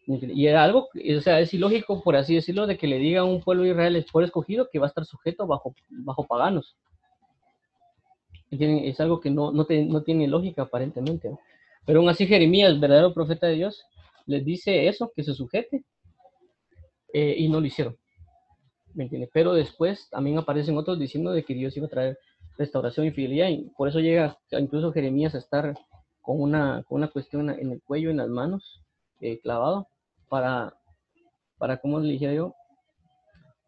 [0.07, 3.25] Y era algo, o sea, es ilógico, por así decirlo, de que le diga a
[3.25, 6.77] un pueblo de Israel, por escogido, que va a estar sujeto bajo, bajo paganos.
[8.51, 11.31] Es algo que no, no, no tiene lógica aparentemente.
[11.87, 13.85] Pero aún así Jeremías, verdadero profeta de Dios,
[14.27, 15.85] les dice eso, que se sujete,
[17.12, 17.96] eh, y no lo hicieron.
[19.33, 22.18] Pero después también aparecen otros diciendo de que Dios iba a traer
[22.59, 25.75] restauración y fidelidad, y por eso llega incluso Jeremías a estar
[26.20, 28.83] con una, con una cuestión en el cuello, en las manos,
[29.20, 29.88] eh, clavado,
[30.29, 30.75] para,
[31.59, 32.55] para, ¿cómo le dije yo?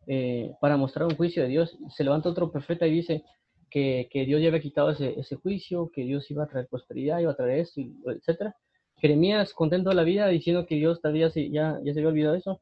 [0.07, 1.77] Eh, para mostrar un juicio de Dios.
[1.91, 3.25] Se levanta otro profeta y dice
[3.71, 7.37] que, Dios ya había quitado ese, juicio, que Dios iba a traer prosperidad, iba a
[7.37, 8.53] traer esto, etc.
[8.97, 12.61] Jeremías, contento de la vida, diciendo que Dios todavía ya, ya se había olvidado eso,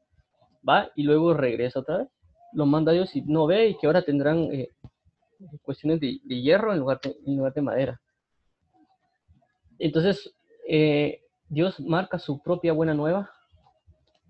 [0.67, 2.07] va y luego regresa otra vez
[2.53, 4.69] lo manda Dios y no ve y que ahora tendrán eh,
[5.61, 8.01] cuestiones de, hierro en lugar de, en lugar de madera.
[9.79, 10.33] Entonces,
[10.67, 13.29] eh, Dios marca su propia buena nueva,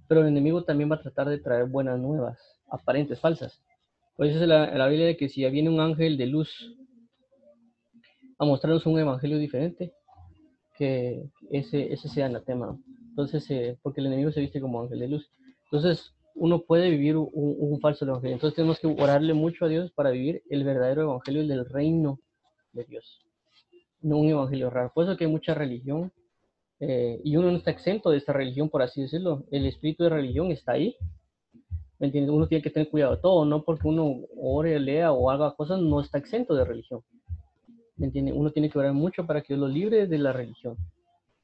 [0.07, 2.37] pero el enemigo también va a tratar de traer buenas nuevas,
[2.69, 3.61] aparentes, falsas.
[4.17, 6.75] Por es la, la Biblia de que si ya viene un ángel de luz
[8.39, 9.93] a mostrarnos un evangelio diferente,
[10.77, 12.77] que ese, ese sea anatema.
[13.10, 15.32] Entonces, eh, porque el enemigo se viste como ángel de luz.
[15.65, 18.36] Entonces, uno puede vivir un, falso evangelio.
[18.36, 22.19] Entonces tenemos que orarle mucho a Dios para vivir el verdadero evangelio del reino
[22.73, 23.25] de Dios,
[24.01, 24.91] no un evangelio raro.
[24.93, 26.12] Por eso que hay mucha religión
[26.80, 29.45] eh, y uno no está exento de esta religión, por así decirlo.
[29.51, 30.95] El espíritu de religión está ahí.
[31.99, 32.33] ¿Me entiendes?
[32.33, 35.99] Uno tiene que tener cuidado todo, no porque uno ore, lea o haga cosas, no
[35.99, 37.01] está exento de religión.
[37.95, 38.36] ¿Me entiendes?
[38.38, 40.77] Uno tiene que orar mucho para que Dios lo libre de la religión.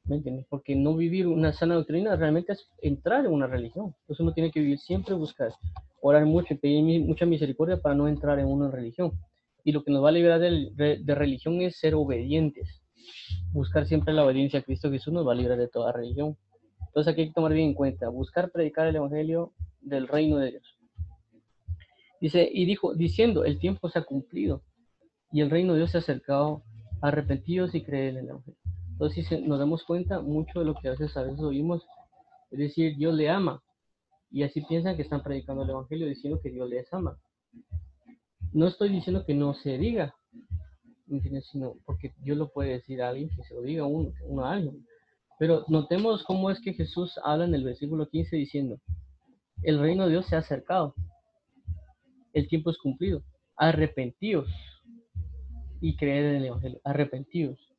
[0.04, 0.46] ¿Me entiendes?
[0.48, 3.94] Porque no vivir una sana doctrina realmente es entrar en una religión.
[4.02, 5.52] Entonces uno tiene que vivir siempre, buscar,
[6.00, 9.12] orar mucho y pedir mucha misericordia para no entrar en una religión.
[9.64, 12.82] Y lo que nos va a liberar de, de religión es ser obedientes.
[13.52, 16.36] Buscar siempre la obediencia a Cristo Jesús nos va a librar de toda religión.
[16.94, 20.52] Entonces aquí hay que tomar bien en cuenta, buscar predicar el Evangelio del reino de
[20.52, 20.78] Dios.
[22.20, 24.62] Dice, y dijo, diciendo, el tiempo se ha cumplido
[25.32, 26.62] y el reino de Dios se ha acercado,
[27.02, 28.60] arrepentidos y creer en el Evangelio.
[28.92, 31.84] Entonces, si nos damos cuenta, mucho de lo que a veces, a veces oímos,
[32.52, 33.60] es decir, Dios le ama.
[34.30, 37.18] Y así piensan que están predicando el Evangelio diciendo que Dios les ama.
[38.52, 40.14] No estoy diciendo que no se diga,
[41.50, 44.52] sino porque Dios lo puede decir a alguien, que se lo diga uno, uno a
[44.52, 44.86] alguien.
[45.38, 48.78] Pero notemos cómo es que Jesús habla en el versículo 15 diciendo,
[49.62, 50.94] el reino de Dios se ha acercado,
[52.32, 53.22] el tiempo es cumplido,
[53.56, 54.48] arrepentíos
[55.80, 57.74] y creed en el Evangelio, arrepentíos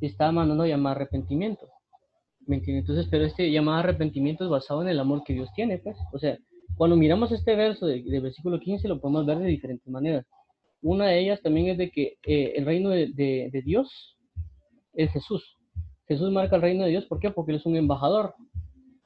[0.00, 1.68] está mandando llamar arrepentimiento.
[2.46, 2.82] ¿Me entiendes?
[2.82, 5.96] Entonces, pero este llamado arrepentimiento es basado en el amor que Dios tiene, pues.
[6.12, 6.38] O sea,
[6.76, 10.26] cuando miramos este verso del de versículo 15, lo podemos ver de diferentes maneras.
[10.82, 14.16] Una de ellas también es de que eh, el reino de, de, Dios
[14.94, 15.58] es Jesús.
[16.10, 17.30] Jesús marca el reino de Dios, ¿por qué?
[17.30, 18.34] Porque él es un embajador.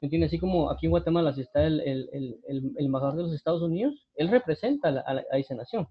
[0.00, 0.30] ¿Me entiendes?
[0.30, 3.60] Así como aquí en Guatemala si está el, el, el, el, embajador de los Estados
[3.60, 5.86] Unidos, él representa a, esa nación.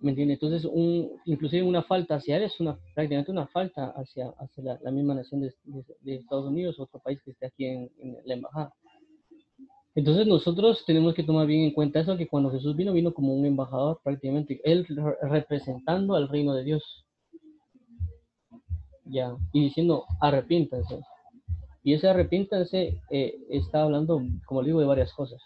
[0.00, 0.36] ¿Me entiendes?
[0.40, 4.90] Entonces, un, inclusive una falta hacia él es una, prácticamente una falta hacia, hacia la,
[4.92, 5.52] misma nación de,
[6.02, 8.72] de, Estados Unidos, otro país que esté aquí en, en la embajada.
[9.96, 13.34] Entonces nosotros tenemos que tomar bien en cuenta eso, que cuando Jesús vino, vino como
[13.34, 14.86] un embajador prácticamente, él
[15.22, 17.03] representando al reino de Dios.
[19.04, 21.00] Ya, y diciendo, arrepiéntanse.
[21.82, 25.40] Y ese arrepiéntanse eh, está hablando, como digo, de varias cosas.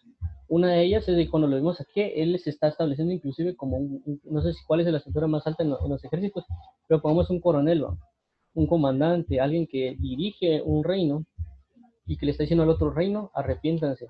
[0.49, 3.77] Una de ellas es de cuando lo vemos aquí, él se está estableciendo inclusive como
[3.77, 6.45] un, no sé si cuál es la estructura más alta en, los ejércitos,
[6.87, 7.85] pero pongamos un coronel,
[8.55, 11.25] un comandante, alguien que dirige un reino
[12.07, 14.07] y que le está diciendo al otro reino, arrepiéntanse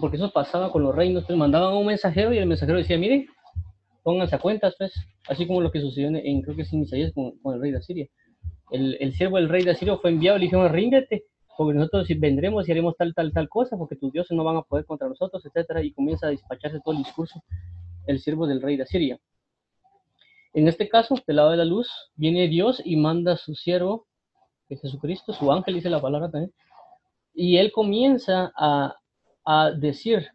[0.00, 3.26] porque eso pasaba con los reinos, pues mandaban un mensajero y el mensajero decía, miren,
[4.08, 4.94] pónganse a cuentas, pues,
[5.28, 7.76] así como lo que sucedió en, creo que es en Isaías con, el rey de
[7.76, 8.06] Asiria.
[8.70, 11.24] El, el siervo del rey de Asiria fue enviado y le dijeron, ríndete,
[11.58, 14.62] porque nosotros vendremos y haremos tal, tal, tal cosa, porque tus dioses no van a
[14.62, 17.42] poder contra nosotros, etcétera, y comienza a despacharse todo el discurso
[18.06, 19.20] el siervo del rey de Asiria.
[20.54, 24.06] En este caso, del lado de la luz, viene Dios y manda a su siervo,
[24.68, 26.54] que es Jesucristo, su ángel, dice la palabra también,
[27.34, 28.96] y él comienza a,
[29.44, 30.28] a decir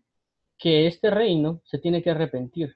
[0.59, 2.75] que este reino se tiene que arrepentir,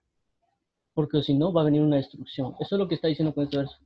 [0.97, 2.55] porque si no va a venir una destrucción.
[2.59, 3.77] Eso es lo que está diciendo con este verso.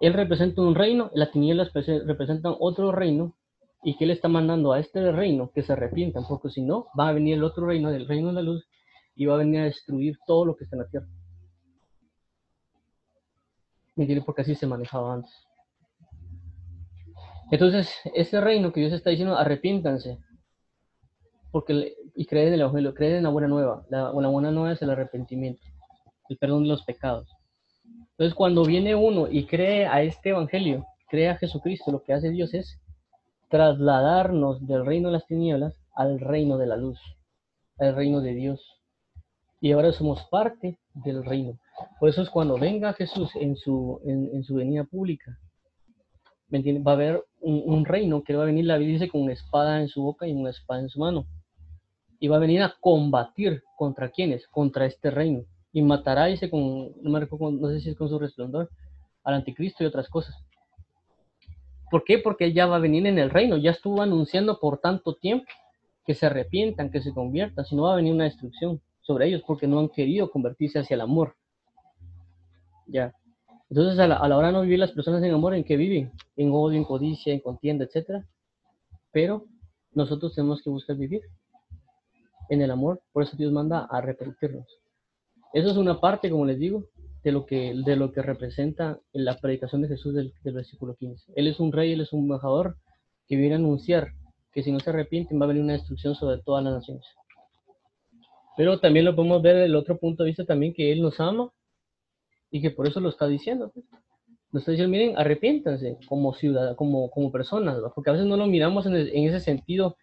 [0.00, 3.34] Él representa un reino, las tinieblas representan otro reino,
[3.82, 7.08] y que él está mandando a este reino que se arrepientan, porque si no, va
[7.08, 8.68] a venir el otro reino, el reino de la luz,
[9.14, 11.06] y va a venir a destruir todo lo que está en la tierra.
[13.96, 14.26] ¿Me entiende?
[14.26, 15.32] Porque así se manejaba antes.
[17.50, 20.18] Entonces, ese reino que Dios está diciendo, arrepiéntanse,
[21.54, 23.86] porque y creen en el Evangelio, creen en la buena nueva.
[23.88, 25.62] La, buena nueva es el arrepentimiento,
[26.28, 27.28] el perdón de los pecados.
[28.10, 32.30] Entonces, cuando viene uno y cree a este Evangelio, cree a Jesucristo, lo que hace
[32.30, 32.80] Dios es
[33.50, 36.98] trasladarnos del reino de las tinieblas al reino de la luz,
[37.78, 38.60] al reino de Dios.
[39.60, 41.56] Y ahora somos parte del reino.
[42.00, 45.38] Por eso es cuando venga Jesús en su, en, su venida pública,
[46.52, 49.86] va a haber un, reino que va a venir, la Biblia con una espada en
[49.86, 51.24] su boca y una espada en su mano
[52.18, 55.44] y va a venir a combatir contra quienes, contra este reino.
[55.72, 58.70] Y matará, dice, con, no, no sé si es con su resplandor,
[59.24, 60.36] al anticristo y otras cosas.
[61.90, 62.18] ¿Por qué?
[62.18, 65.46] Porque ya va a venir en el reino, ya estuvo anunciando por tanto tiempo
[66.06, 69.42] que se arrepientan, que se conviertan, si no va a venir una destrucción sobre ellos
[69.46, 71.36] porque no han querido convertirse hacia el amor.
[72.86, 73.14] Ya.
[73.70, 76.12] Entonces a la, hora de no vivir las personas en amor, ¿en qué viven?
[76.36, 78.24] En odio, en codicia, en contienda, etc.
[79.10, 79.46] Pero
[79.92, 81.22] nosotros tenemos que buscar vivir
[82.48, 84.66] en el amor, por eso Dios manda a arrepentirnos.
[85.52, 86.88] Eso es una parte, como les digo,
[87.22, 91.32] de lo que, de lo que representa la predicación de Jesús del, versículo 15.
[91.34, 92.76] Él es un rey, él es un embajador
[93.26, 94.08] que viene a anunciar
[94.52, 97.06] que si no se arrepienten va a venir una destrucción sobre todas las naciones.
[98.56, 101.50] Pero también lo podemos ver el otro punto de vista también, que Él nos ama
[102.50, 103.72] y que por eso lo está diciendo.
[104.52, 108.46] Nos está diciendo, miren, arrepiéntanse como ciudadanos, como, como personas, porque a veces no lo
[108.46, 109.96] miramos en, en ese sentido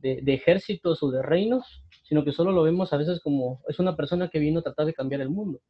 [0.00, 3.96] de, ejércitos o de reinos, sino que solo lo vemos a veces como es una
[3.96, 5.60] persona que vino a tratar de cambiar el mundo.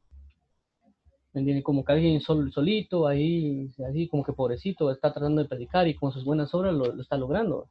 [1.33, 5.87] ¿Me Como que alguien sol, solito, ahí, así como que pobrecito, está tratando de predicar
[5.87, 7.69] y con sus buenas obras lo, está logrando.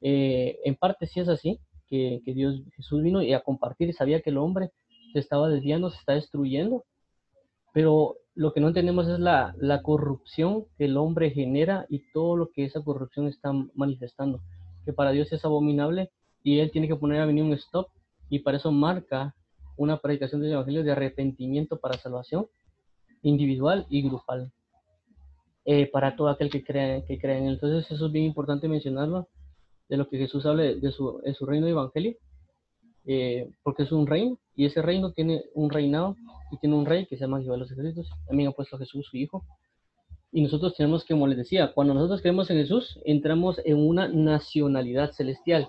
[0.00, 3.92] Eh, en parte sí es así, que, que, Dios, Jesús vino y a compartir y
[3.92, 4.70] sabía que el hombre
[5.12, 6.84] se estaba desviando, se está destruyendo,
[7.72, 12.36] pero lo que no entendemos es la, la corrupción que el hombre genera y todo
[12.36, 14.40] lo que esa corrupción está manifestando
[14.84, 16.10] que para Dios es abominable
[16.42, 17.88] y Él tiene que poner a venir un stop
[18.28, 19.34] y para eso marca
[19.76, 22.46] una predicación del Evangelio de arrepentimiento para salvación
[23.22, 24.52] individual y grupal
[25.64, 27.54] eh, para todo aquel que cree, que cree en él.
[27.54, 29.28] Entonces eso es bien importante mencionarlo
[29.88, 32.16] de lo que Jesús habla de, su, su, reino de Evangelio
[33.06, 36.16] eh, porque es un reino y ese reino tiene un reinado
[36.52, 38.08] y tiene un rey que se llama Jehová de los ejércitos.
[38.26, 39.44] También ha puesto a Jesús su hijo
[40.32, 44.08] y nosotros tenemos que, como les decía, cuando nosotros creemos en Jesús, entramos en una
[44.08, 45.66] nacionalidad celestial,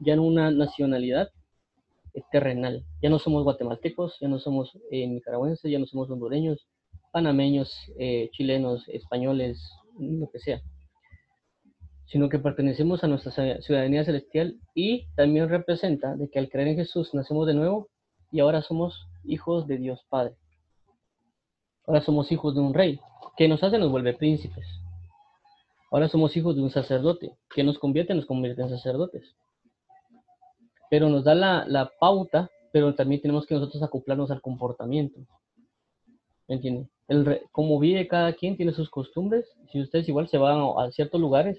[0.00, 1.30] ya en una nacionalidad
[2.30, 2.84] terrenal.
[3.02, 6.66] Ya no somos guatemaltecos, ya no somos eh, nicaragüenses, ya no somos hondureños,
[7.12, 9.60] panameños, eh, chilenos, españoles,
[9.98, 10.60] lo que sea,
[12.06, 16.76] sino que pertenecemos a nuestra ciudadanía celestial y también representa de que al creer en
[16.76, 17.88] Jesús nacemos de nuevo
[18.30, 20.34] y ahora somos hijos de Dios Padre.
[21.88, 23.00] Ahora somos hijos de un rey,
[23.34, 24.66] que nos hace, nos vuelve príncipes.
[25.90, 29.34] Ahora somos hijos de un sacerdote, que nos convierte, nos convierte en sacerdotes.
[30.90, 35.18] Pero nos da la, pauta, pero también tenemos que nosotros acoplarnos al comportamiento.
[36.46, 36.88] ¿me entiende?
[37.08, 41.18] El como vive cada quien tiene sus costumbres, si ustedes igual se van a, ciertos
[41.18, 41.58] lugares,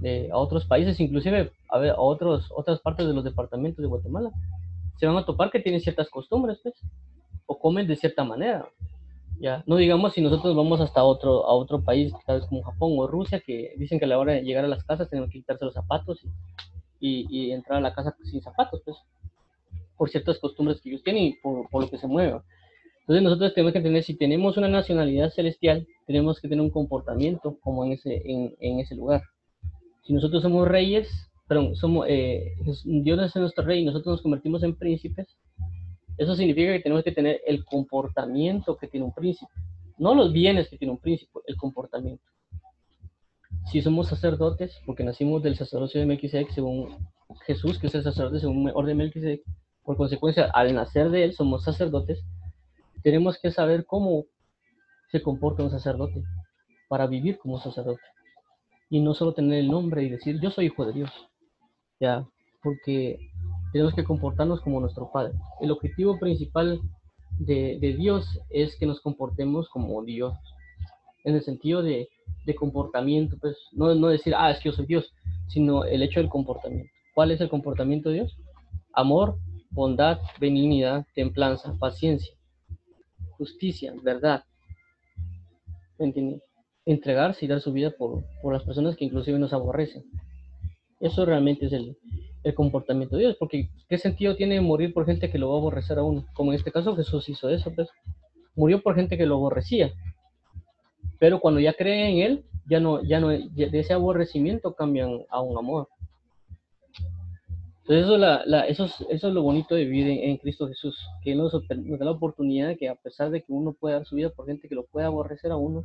[0.00, 4.30] de, a otros países, inclusive a otros, otras partes de los departamentos de Guatemala,
[4.98, 6.74] se van a topar que tienen ciertas costumbres, pues,
[7.44, 8.66] o comen de cierta manera.
[9.42, 12.92] Ya, no digamos si nosotros vamos hasta otro, a otro país, tal vez como Japón
[12.96, 15.40] o Rusia, que dicen que a la hora de llegar a las casas tenemos que
[15.40, 16.20] quitarse los zapatos
[17.00, 18.96] y, y, entrar a la casa sin zapatos, pues,
[19.96, 22.44] por ciertas costumbres que ellos tienen y por, por lo que se mueva.
[23.00, 27.58] Entonces nosotros tenemos que entender, si tenemos una nacionalidad celestial, tenemos que tener un comportamiento
[27.62, 29.22] como en ese, en, en ese lugar.
[30.04, 31.10] Si nosotros somos reyes,
[31.48, 35.36] perdón, somos, eh, Dios es nuestro rey y nosotros nos convertimos en príncipes,
[36.18, 39.50] eso significa que tenemos que tener el comportamiento que tiene un príncipe.
[39.98, 42.24] No los bienes que tiene un príncipe, el comportamiento.
[43.70, 46.96] Si somos sacerdotes, porque nacimos del sacerdocio de Melquisedec según
[47.46, 49.42] Jesús, que es el sacerdote según el orden de Melquisedec,
[49.82, 52.24] por consecuencia, al nacer de él somos sacerdotes,
[53.02, 54.24] tenemos que saber cómo
[55.10, 56.22] se comporta un sacerdote
[56.88, 58.02] para vivir como sacerdote.
[58.90, 61.10] Y no solo tener el nombre y decir, yo soy hijo de Dios.
[61.98, 62.26] Ya,
[62.62, 63.31] porque
[63.72, 65.32] tenemos que comportarnos como nuestro Padre.
[65.60, 66.80] El objetivo principal
[67.38, 70.34] de, Dios es que nos comportemos como Dios,
[71.24, 72.08] en el sentido de,
[72.56, 75.12] comportamiento, pues no, decir, ah, es que yo soy Dios,
[75.48, 76.90] sino el hecho del comportamiento.
[77.14, 78.36] ¿Cuál es el comportamiento de Dios?
[78.92, 79.38] Amor,
[79.70, 82.34] bondad, benignidad, templanza, paciencia,
[83.38, 84.44] justicia, verdad.
[86.84, 90.04] Entregarse y dar su vida por las personas que inclusive nos aborrecen.
[91.00, 91.96] Eso realmente es el,
[92.44, 95.58] el comportamiento de Dios, porque ¿qué sentido tiene morir por gente que lo va a
[95.58, 96.26] aborrecer a uno?
[96.34, 97.88] Como en este caso Jesús hizo eso, pues
[98.54, 99.92] murió por gente que lo aborrecía,
[101.18, 105.40] pero cuando ya creen en Él, ya no, ya no, de ese aborrecimiento cambian a
[105.40, 105.88] un amor.
[107.82, 110.96] Entonces eso, la, la, eso, es, eso es lo bonito de vivir en, Cristo Jesús,
[111.22, 114.06] que nos, nos, da la oportunidad de que a pesar de que uno pueda dar
[114.06, 115.82] su vida por gente que lo pueda aborrecer a uno,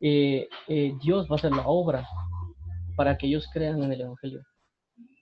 [0.00, 2.06] eh, eh, Dios va a hacer la obra
[2.96, 4.42] para que ellos crean en el Evangelio.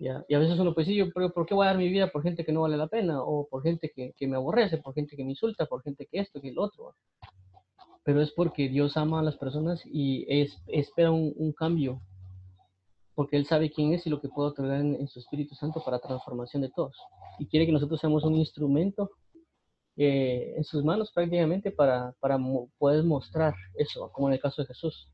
[0.02, 2.08] Y a veces uno puede decir, yo, pero ¿por qué voy a dar mi vida
[2.08, 3.22] por gente que no vale la pena?
[3.22, 6.18] O por gente que, que me aborrece, por gente que me insulta, por gente que
[6.18, 6.96] esto, que el otro.
[8.02, 12.00] Pero es porque Dios ama a las personas y es, espera un, un, cambio.
[13.14, 16.00] Porque Él sabe quién es y lo que puede otorgar en, su Espíritu Santo para
[16.00, 16.96] transformación de todos.
[17.38, 19.12] Y quiere que nosotros seamos un instrumento
[19.96, 22.38] eh, en sus manos prácticamente para, para
[22.76, 25.08] poder mostrar eso, como en el caso de Jesús.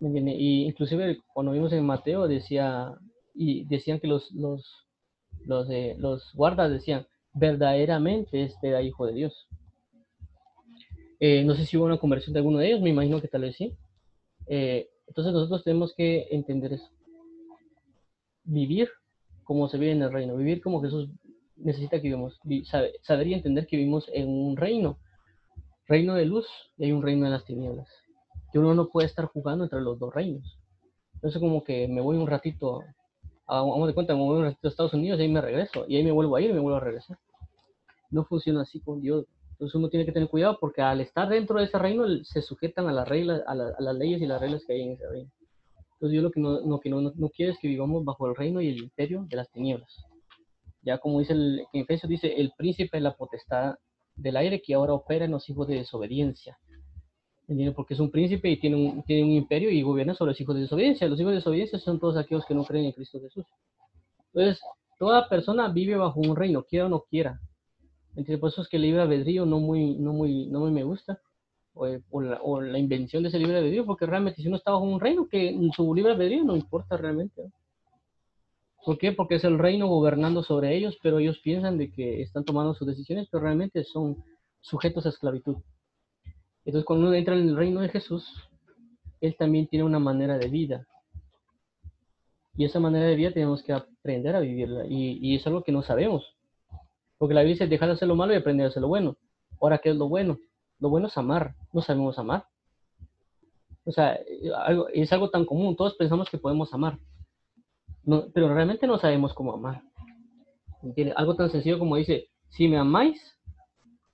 [0.00, 2.92] Y inclusive cuando vimos en Mateo decía
[3.36, 4.86] y decían que los, los,
[5.44, 9.46] los, eh, los guardas decían, verdaderamente este era hijo de Dios.
[11.20, 13.42] Eh, no sé si hubo una conversión de alguno de ellos, me imagino que tal
[13.42, 13.76] vez sí.
[14.46, 16.88] Eh, entonces nosotros tenemos que entender eso.
[18.44, 18.88] Vivir
[19.44, 21.08] como se vive en el reino, vivir como Jesús
[21.56, 22.38] necesita que vivamos,
[23.02, 24.98] saber y entender que vivimos en un reino,
[25.86, 27.88] reino de luz y hay un reino de las tinieblas.
[28.52, 30.58] Que uno no puede estar jugando entre los dos reinos.
[31.14, 32.82] Entonces como que me voy un ratito
[33.46, 36.12] vamos de cuenta, me voy a Estados Unidos y ahí me regreso, y ahí me
[36.12, 37.18] vuelvo a ir y me vuelvo a regresar.
[38.10, 39.26] No funciona así con Dios.
[39.52, 42.88] Entonces uno tiene que tener cuidado porque al estar dentro de ese reino se sujetan
[42.88, 45.30] a las reglas, a, las leyes y las reglas que hay en ese reino.
[45.94, 48.36] Entonces yo lo que no, no, que no, no quiero es que vivamos bajo el
[48.36, 49.90] reino y el imperio de las tinieblas.
[50.82, 53.76] Ya como dice el, en Efesios dice, el príncipe de la potestad
[54.14, 56.58] del aire que ahora opera en los hijos de desobediencia.
[57.74, 61.08] Porque es un príncipe y tiene un, imperio y gobierna sobre los hijos de desobediencia.
[61.08, 63.44] Los hijos de desobediencia son todos aquellos que no creen en Cristo Jesús.
[64.32, 64.60] Entonces,
[64.98, 67.40] toda persona vive bajo un reino, quiera o no quiera.
[68.10, 70.82] Entonces, por eso es que el libre albedrío no muy, no muy, no muy me
[70.82, 71.20] gusta.
[71.74, 74.84] O, la, o, la, invención de ese libre albedrío, porque realmente si uno está bajo
[74.84, 77.52] un reino, que su libre albedrío no importa realmente.
[78.82, 79.12] ¿Por qué?
[79.12, 82.86] Porque es el reino gobernando sobre ellos, pero ellos piensan de que están tomando sus
[82.86, 84.24] decisiones, pero realmente son
[84.60, 85.56] sujetos a esclavitud.
[86.66, 88.28] Entonces, cuando uno entra en el reino de Jesús,
[89.20, 90.86] Él también tiene una manera de vida.
[92.56, 94.84] Y esa manera de vida tenemos que aprender a vivirla.
[94.88, 96.34] Y, es algo que no sabemos.
[97.18, 99.16] Porque la Biblia dice, dejar de hacer lo malo y aprender a hacer lo bueno.
[99.60, 100.38] Ahora, ¿qué es lo bueno?
[100.80, 101.54] Lo bueno es amar.
[101.72, 102.46] No sabemos amar.
[103.84, 104.18] O sea,
[104.92, 105.76] es algo tan común.
[105.76, 106.98] Todos pensamos que podemos amar.
[108.34, 109.82] pero realmente no sabemos cómo amar.
[111.14, 113.20] Algo tan sencillo como dice, si me amáis,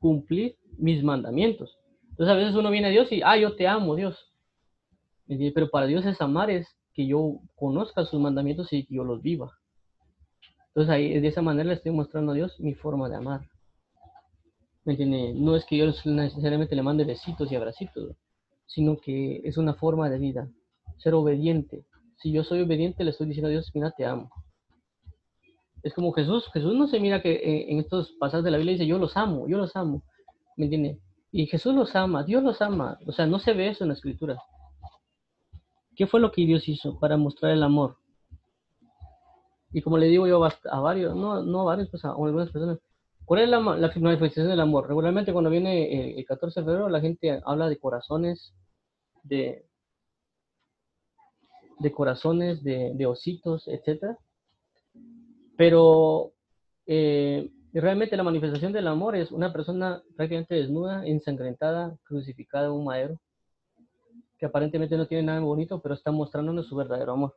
[0.01, 1.79] cumplid mis mandamientos.
[2.13, 4.33] Entonces a veces uno viene a Dios y, ah, yo te amo, Dios.
[5.27, 9.23] Pero para Dios es amar, es que yo conozca sus mandamientos y que yo los
[9.23, 9.51] viva.
[10.69, 13.49] Entonces ahí de esa manera le estoy mostrando a Dios mi forma de amar.
[14.85, 15.33] ¿Me entiende?
[15.35, 18.17] No es que yo necesariamente le mande besitos y abracitos,
[18.67, 20.49] sino que es una forma de vida.
[20.99, 21.85] Ser obediente.
[22.19, 24.31] Si yo soy obediente, le estoy diciendo a Dios, mira, te amo.
[25.83, 26.49] Es como Jesús.
[26.53, 29.49] Jesús no se mira que en estos pasajes de la Biblia dice, yo los amo,
[29.49, 30.03] yo los amo.
[30.57, 31.01] ¿Me entiende?
[31.33, 32.99] Y Jesús los ama, Dios los ama.
[33.07, 34.39] O sea, no se ve eso en la escritura.
[35.97, 37.97] ¿Qué fue lo que Dios hizo para mostrar el amor?
[39.73, 42.79] Y como le digo yo a varios, no, no a varios, pues a algunas personas,
[43.25, 44.87] ¿cuál es la, la manifestación del amor?
[44.87, 48.53] Regularmente cuando viene el, 14 de febrero la gente habla de corazones,
[49.23, 49.65] de,
[51.79, 54.19] de corazones, de, de ositos, etc.
[55.57, 56.33] Pero
[56.87, 57.51] eh,
[57.81, 63.21] realmente la manifestación del amor es una persona prácticamente desnuda, ensangrentada, crucificada en un madero,
[64.39, 67.35] que aparentemente no tiene nada bonito, pero está mostrándonos su verdadero amor.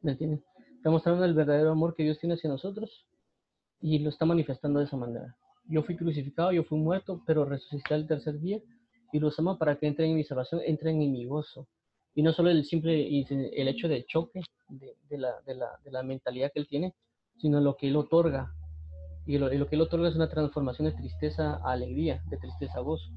[0.00, 0.40] ¿Me entiendes?
[0.76, 3.06] Está mostrando el verdadero amor que Dios tiene hacia nosotros
[3.80, 5.36] y lo está manifestando de esa manera.
[5.66, 8.60] Yo fui crucificado, yo fui muerto, pero resucité al tercer día
[9.12, 11.68] y los ama para que entren en mi salvación, entren en mi gozo.
[12.14, 16.02] Y no solo el simple el hecho de choque de, la, de, la, de la
[16.02, 16.94] mentalidad que él tiene,
[17.38, 18.52] sino lo que Él otorga.
[19.26, 22.82] Y lo, que Él otorga es una transformación de tristeza a alegría, de tristeza a
[22.82, 23.10] gozo.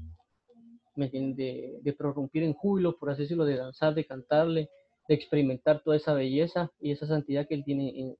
[0.96, 4.68] De, de prorrumpir en júbilo, por así decirlo, de danzar, de cantarle,
[5.08, 8.16] de experimentar toda esa belleza y esa santidad que Él tiene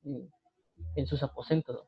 [0.94, 1.86] en, sus aposentos.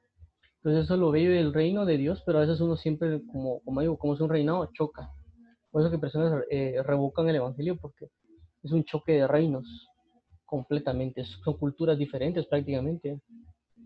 [0.56, 3.80] Entonces eso lo veo del reino de Dios, pero a veces uno siempre, como, como
[3.80, 5.10] digo, como es un reinado, choca.
[5.70, 8.08] Por eso que personas eh, revocan el Evangelio, porque
[8.62, 9.88] es un choque de reinos
[10.44, 13.20] completamente, son culturas diferentes prácticamente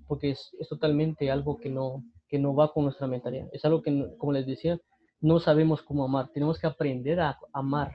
[0.07, 3.49] porque es, es, totalmente algo que no, que no va con nuestra mentalidad.
[3.53, 4.79] Es algo que, como les decía,
[5.21, 6.31] no sabemos cómo amar.
[6.33, 7.93] Tenemos que aprender a amar.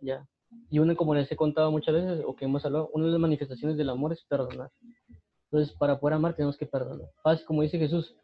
[0.00, 0.26] ¿ya?
[0.70, 3.20] Y una, como les he contado muchas veces, o que hemos hablado, una de las
[3.20, 4.70] manifestaciones del amor es perdonar.
[5.50, 7.08] Entonces, para poder amar tenemos que perdonar.
[7.24, 8.14] Así como dice Jesús,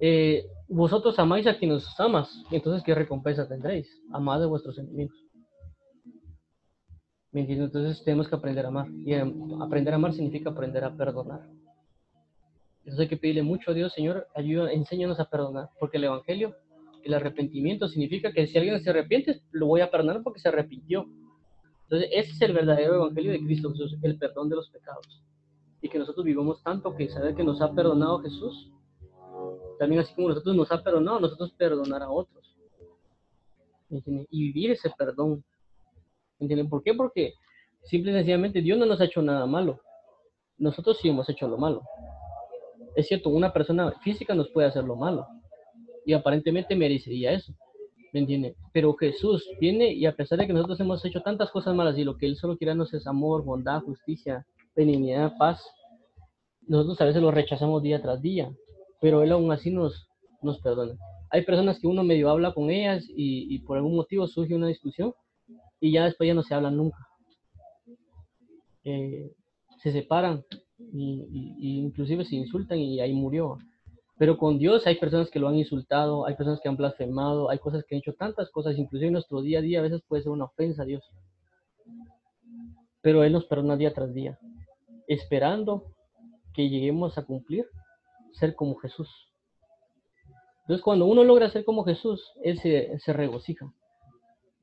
[0.00, 3.88] eh, vosotros amáis a quien os amas, entonces ¿qué recompensa tendréis?
[4.12, 5.16] Amad a vuestros enemigos.
[7.34, 8.86] ¿Me Entonces tenemos que aprender a amar.
[9.04, 11.40] Y em, aprender a amar significa aprender a perdonar.
[12.78, 15.68] Entonces hay que pedirle mucho a Dios, Señor, ayuda, enséñanos a perdonar.
[15.80, 16.54] Porque el Evangelio,
[17.02, 21.08] el arrepentimiento significa que si alguien se arrepiente, lo voy a perdonar porque se arrepintió.
[21.82, 25.20] Entonces ese es el verdadero Evangelio de Cristo Jesús, el perdón de los pecados.
[25.82, 28.70] Y que nosotros vivamos tanto que saber que nos ha perdonado Jesús,
[29.80, 32.56] también así como nosotros nos ha perdonado, nosotros perdonar a otros.
[33.90, 35.42] Y vivir ese perdón
[36.38, 36.94] ¿Entienden por qué?
[36.94, 37.34] Porque
[37.84, 39.80] simple y sencillamente Dios no nos ha hecho nada malo.
[40.58, 41.82] Nosotros sí hemos hecho lo malo.
[42.96, 45.26] Es cierto, una persona física nos puede hacer lo malo.
[46.06, 47.52] Y aparentemente merecería eso.
[48.12, 48.54] ¿Me entiende?
[48.72, 52.04] Pero Jesús viene y a pesar de que nosotros hemos hecho tantas cosas malas y
[52.04, 55.64] lo que Él solo quiere darnos es amor, bondad, justicia, benignidad, paz,
[56.66, 58.52] nosotros a veces lo rechazamos día tras día.
[59.00, 60.08] Pero Él aún así nos,
[60.42, 60.96] nos perdona.
[61.30, 64.68] Hay personas que uno medio habla con ellas y, y por algún motivo surge una
[64.68, 65.12] discusión
[65.84, 66.96] y ya después ya no se hablan nunca.
[68.84, 69.34] Eh,
[69.82, 70.42] se separan
[70.78, 73.58] y, inclusive se insultan y ahí murió.
[74.16, 77.58] Pero con Dios hay personas que lo han insultado, hay personas que han blasfemado, hay
[77.58, 80.22] cosas que han hecho tantas cosas, inclusive en nuestro día a día a veces puede
[80.22, 81.04] ser una ofensa a Dios.
[83.02, 84.38] Pero Él nos perdona día tras día,
[85.06, 85.84] esperando
[86.54, 87.66] que lleguemos a cumplir,
[88.32, 89.10] ser como Jesús.
[90.62, 93.70] Entonces cuando uno logra ser como Jesús, Él se, se regocija.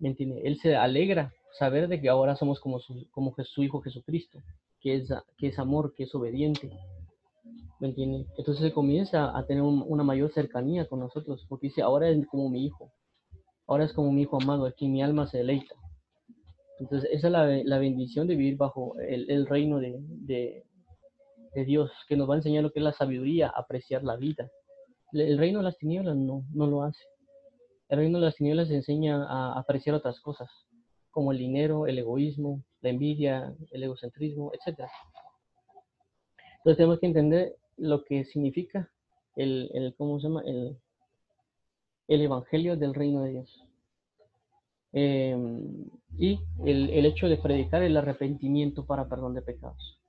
[0.01, 4.39] ¿Me Él se alegra saber de que ahora somos como su, Hijo Jesucristo,
[4.81, 6.71] que es, que es amor, que es obediente,
[7.79, 8.25] ¿me entiende?
[8.37, 12.65] Entonces comienza a tener una mayor cercanía con nosotros, porque dice, ahora es como mi
[12.65, 12.91] Hijo,
[13.67, 15.75] ahora es como mi Hijo amado, aquí mi alma se deleita.
[16.79, 20.63] Entonces esa es la, bendición de vivir bajo el, reino de,
[21.67, 24.49] Dios, que nos va a enseñar lo que es la sabiduría, apreciar la vida.
[25.13, 27.10] El reino de las tinieblas no lo hace.
[27.91, 30.49] El reino de las tinieblas enseña a apreciar otras cosas,
[31.11, 34.87] como el dinero, el egoísmo, la envidia, el egocentrismo, etc.
[36.59, 38.89] Entonces tenemos que entender lo que significa
[39.35, 40.41] el, ¿cómo se llama?
[40.45, 40.77] El,
[42.07, 43.61] el evangelio del reino de Dios.
[44.93, 49.99] Em, y el, el, hecho de predicar el arrepentimiento para perdón de pecados.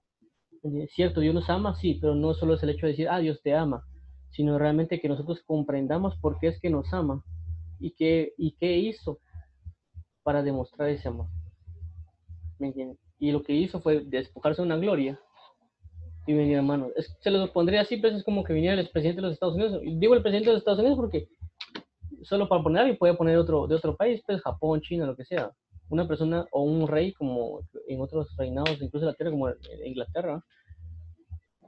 [0.62, 3.18] Es cierto, Dios nos ama, sí, pero no solo es el hecho de decir, ah,
[3.18, 3.82] Dios te ama,
[4.30, 7.24] sino realmente que nosotros comprendamos por qué es que nos ama
[7.82, 9.18] y qué, y qué hizo
[10.22, 11.26] para demostrar ese amor.
[13.18, 15.20] Y lo que hizo fue despojarse de una gloria
[16.26, 16.90] y venir hermano.
[17.20, 19.56] se lo pondría así, pero pues, es como que viniera el presidente de los Estados
[19.56, 19.80] Unidos.
[19.82, 21.28] Digo el presidente de los Estados Unidos porque
[22.22, 25.24] solo para poner y puede poner otro de otro país, pues Japón, China, lo que
[25.24, 25.50] sea.
[25.88, 29.50] Una persona o un rey como en otros reinados, incluso la tierra como
[29.84, 30.42] Inglaterra,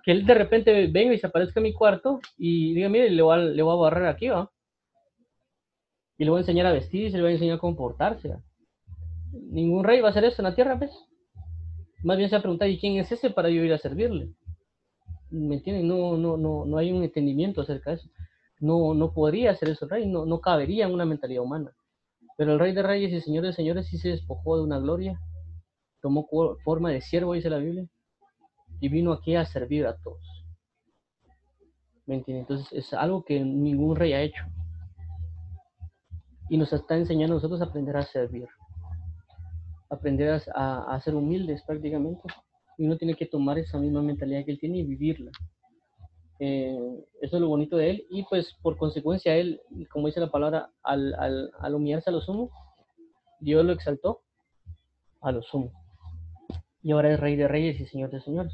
[0.04, 3.22] que él de repente venga y se aparezca en mi cuarto y diga, mire, le
[3.22, 4.50] voy a, le voy a barrer aquí, ¿va?
[6.18, 8.36] Y le voy a enseñar a vestir y se le voy a enseñar a comportarse.
[9.32, 10.92] Ningún rey va a hacer eso en la tierra, ¿ves?
[12.02, 14.30] Más bien se va a preguntar, ¿y quién es ese para yo ir a servirle?
[15.30, 15.88] ¿Me entienden?
[15.88, 18.08] No, no, no, no hay un entendimiento acerca de eso.
[18.60, 21.72] no, no podría hacer eso el rey, no, no cabería en una mentalidad humana.
[22.36, 25.20] Pero el rey de reyes y señor de señores sí se despojó de una gloria,
[26.00, 26.28] tomó
[26.64, 27.86] forma de siervo, dice la Biblia,
[28.80, 30.20] y vino aquí a servir a todos.
[32.06, 32.42] ¿Me entiendes?
[32.42, 34.44] Entonces es algo que ningún rey ha hecho.
[36.49, 38.49] Y nos está enseñando a nosotros a aprender a servir,
[39.88, 42.22] aprender a, a ser humildes prácticamente.
[42.76, 45.30] Y uno tiene que tomar esa misma mentalidad que él tiene y vivirla.
[46.40, 46.76] Eh,
[47.20, 48.07] eso es lo bonito de él.
[48.11, 52.20] Y pues por consecuencia él, como dice la palabra, al, al, al humillarse a lo
[52.20, 52.51] sumo,
[53.40, 54.22] Dios lo exaltó
[55.20, 55.72] a lo sumo.
[56.82, 58.53] Y ahora es rey de reyes y señor de señores.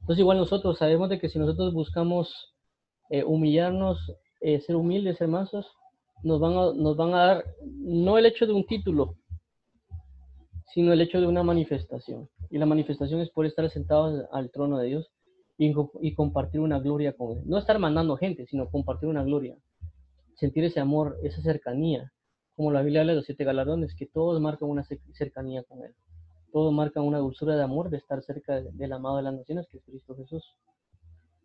[0.00, 2.54] Entonces igual nosotros sabemos de que si nosotros buscamos
[3.08, 3.98] eh, humillarnos,
[4.40, 5.66] eh, ser humildes, ser mansos,
[6.24, 9.16] nos van, a, nos van a dar no el hecho de un título,
[10.72, 12.28] sino el hecho de una manifestación.
[12.50, 15.12] Y la manifestación es por estar sentados al trono de Dios
[15.58, 17.42] y, compartir una gloria con Él.
[17.44, 19.56] No estar mandando gente, sino compartir una gloria.
[20.34, 22.10] Sentir ese amor, esa cercanía.
[22.56, 25.94] Como la Biblia habla de los siete galardones, que todos marcan una cercanía con Él.
[26.52, 29.78] Todos marcan una dulzura de amor de estar cerca del amado de las naciones, que
[29.78, 30.56] es Cristo Jesús.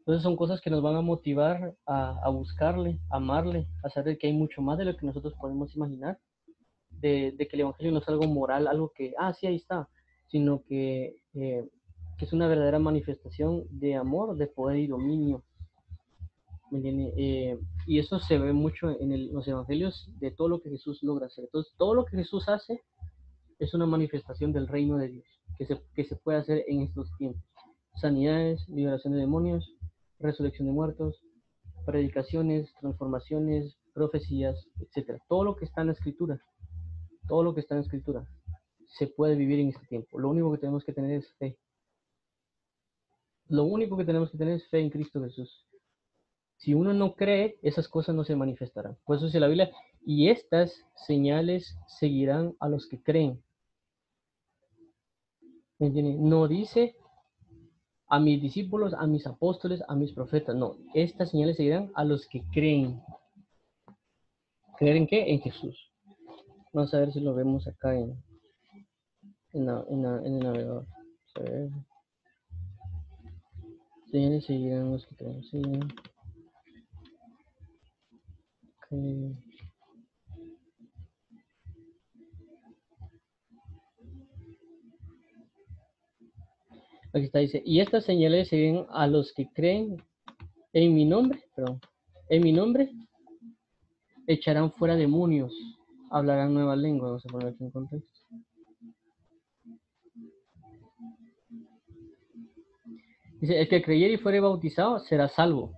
[0.09, 4.25] Entonces son cosas que nos van a motivar a, buscarle, a amarle, a saber que
[4.25, 6.17] hay mucho más de lo que nosotros podemos imaginar,
[6.89, 9.87] de, que el Evangelio no es algo moral, algo que, ah, sí, ahí está,
[10.25, 11.63] sino que eh,
[12.17, 15.43] que es una verdadera manifestación de amor, de poder y dominio.
[16.71, 21.27] Eh, y eso se ve mucho en los evangelios de todo lo que Jesús logra
[21.27, 21.43] hacer.
[21.43, 22.81] Entonces, todo lo que Jesús hace
[23.59, 27.15] es una manifestación del reino de Dios, que se, que se puede hacer en estos
[27.19, 27.43] tiempos.
[27.93, 29.75] Sanidades, liberación de demonios,
[30.19, 31.23] resurrección de muertos,
[31.85, 35.21] predicaciones, transformaciones, profecías, etc.
[35.27, 36.39] Todo lo que está en la escritura,
[37.27, 38.27] todo lo que está en la escritura,
[38.85, 40.19] se puede vivir en este tiempo.
[40.19, 41.57] Lo único que tenemos que tener es fe.
[43.47, 45.65] Lo único que tenemos que tener es fe en Cristo Jesús.
[46.57, 48.97] Si uno no cree, esas cosas no se manifestarán.
[49.05, 49.71] Por eso dice la Biblia,
[50.05, 53.41] y estas señales seguirán a los que creen.
[55.79, 56.97] No dice
[58.09, 60.55] a mis discípulos, a mis apóstoles, a mis profetas.
[60.55, 63.01] No, estas señales seguirán a los que creen.
[64.77, 65.31] ¿Creer en qué?
[65.31, 65.77] En Jesús.
[66.73, 68.21] Vamos a ver si lo vemos acá en,
[69.53, 70.85] en, el navegador.
[74.11, 75.87] Señales seguirán los que creen.
[87.13, 89.97] Aquí está, dice, y estas señales siguen a los que creen
[90.73, 91.81] en mi nombre, perdón,
[92.29, 92.91] en mi nombre,
[94.27, 95.51] echarán fuera demonios,
[96.11, 98.19] hablarán nuevas lenguas, vamos a poner aquí en contexto.
[103.41, 105.73] Dice, el que creyere y fuere bautizado será salvo,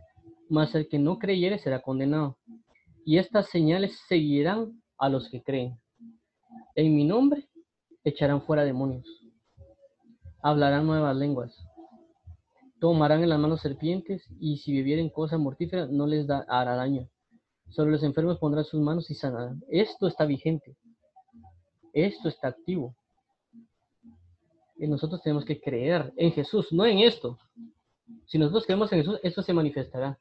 [0.49, 2.37] mas el que no creyere será condenado.
[3.05, 5.79] Y estas señales seguirán a los que creen.
[6.75, 7.47] En mi nombre
[8.03, 9.20] echarán fuera demonios.
[10.43, 11.55] Hablarán nuevas lenguas.
[12.79, 17.07] Tomarán en las manos serpientes y si vivieren cosas mortíferas no les da, hará daño.
[17.69, 19.61] Sobre los enfermos pondrán sus manos y sanarán.
[19.69, 20.75] Esto está vigente.
[21.93, 22.95] Esto está activo
[24.87, 27.37] nosotros tenemos que creer en Jesús, no en esto.
[28.25, 30.17] Si nosotros creemos en Jesús, esto se manifestará.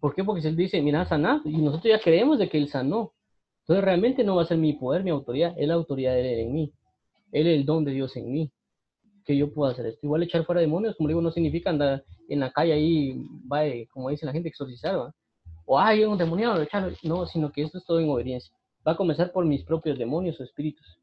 [0.00, 0.24] ¿Por qué?
[0.24, 3.12] Porque Él dice, mira, sana, y nosotros ya creemos de que Él sanó.
[3.60, 6.40] Entonces realmente no va a ser mi poder, mi autoridad, es la autoridad de Él
[6.46, 6.72] en mí.
[7.30, 8.50] Él es el don de Dios en mí,
[9.24, 10.06] que yo pueda hacer esto.
[10.06, 13.16] Igual echar fuera demonios, como digo, no significa andar en la calle ahí,
[13.50, 13.62] va,
[13.92, 15.14] como dice la gente, exorcizar, ¿va?
[15.64, 16.96] O, hay un demoniado, echarlo.
[17.02, 18.54] No, sino que esto es todo en obediencia.
[18.86, 20.98] Va a comenzar por mis propios demonios o espíritus.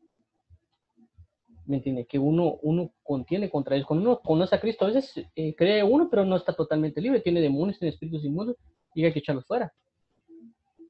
[1.69, 2.05] ¿me entiende?
[2.05, 3.87] Que uno, uno contiene contra ellos.
[3.87, 7.21] Cuando uno conoce a Cristo, a veces eh, cree uno, pero no está totalmente libre,
[7.21, 8.57] tiene demonios, tiene espíritus inmundos,
[8.95, 9.71] y hay que echarlos fuera.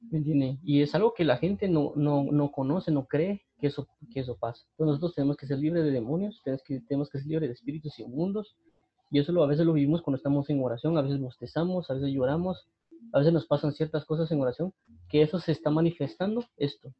[0.09, 0.57] ¿Me entiende?
[0.63, 4.21] Y es algo que la gente no, no, no conoce, no cree que eso, que
[4.21, 4.63] eso pasa.
[4.71, 8.55] Entonces nosotros tenemos que ser libres de demonios, tenemos que, ser libres de espíritus inmundos,
[9.11, 11.93] y eso lo, a veces lo vivimos cuando estamos en oración, a veces bostezamos, a
[11.93, 12.67] veces lloramos,
[13.11, 14.73] a veces nos pasan ciertas cosas en oración,
[15.09, 16.93] que eso se está manifestando, esto.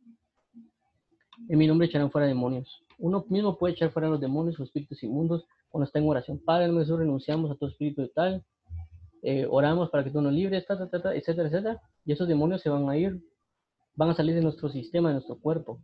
[1.48, 2.84] En mi nombre echarán fuera demonios.
[2.98, 6.40] Uno mismo puede echar fuera los demonios o espíritus inmundos cuando está en oración.
[6.44, 8.44] Padre, nosotros renunciamos a todo espíritu de tal,
[9.22, 11.82] eh, oramos para que tú nos libres, etcétera, etcétera.
[12.06, 13.22] Y esos demonios se van a ir,
[13.96, 15.80] van a salir de nuestro sistema, de nuestro cuerpo,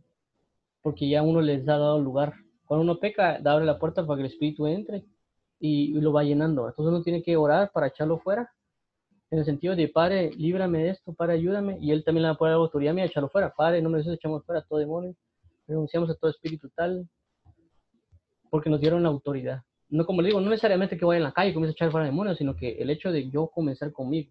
[0.86, 2.32] porque ya uno les ha dado lugar.
[2.64, 5.04] Cuando uno peca, abre la puerta para que el espíritu entre
[5.58, 6.68] y, lo va llenando.
[6.68, 8.48] Entonces uno tiene que orar para echarlo fuera,
[9.32, 12.34] en el sentido de, Padre, líbrame de esto, Padre, ayúdame, y él también le va
[12.34, 13.52] a poner la autoridad mía, echarlo fuera.
[13.52, 15.16] Padre, no me echamos fuera todo demonio
[15.66, 17.08] renunciamos a todo espíritu tal,
[18.48, 19.64] porque nos dieron la autoridad.
[19.88, 21.90] No, como le digo, no necesariamente que vaya en la calle y comience a echar
[21.90, 24.30] fuera demonios, sino que el hecho de yo comenzar conmigo.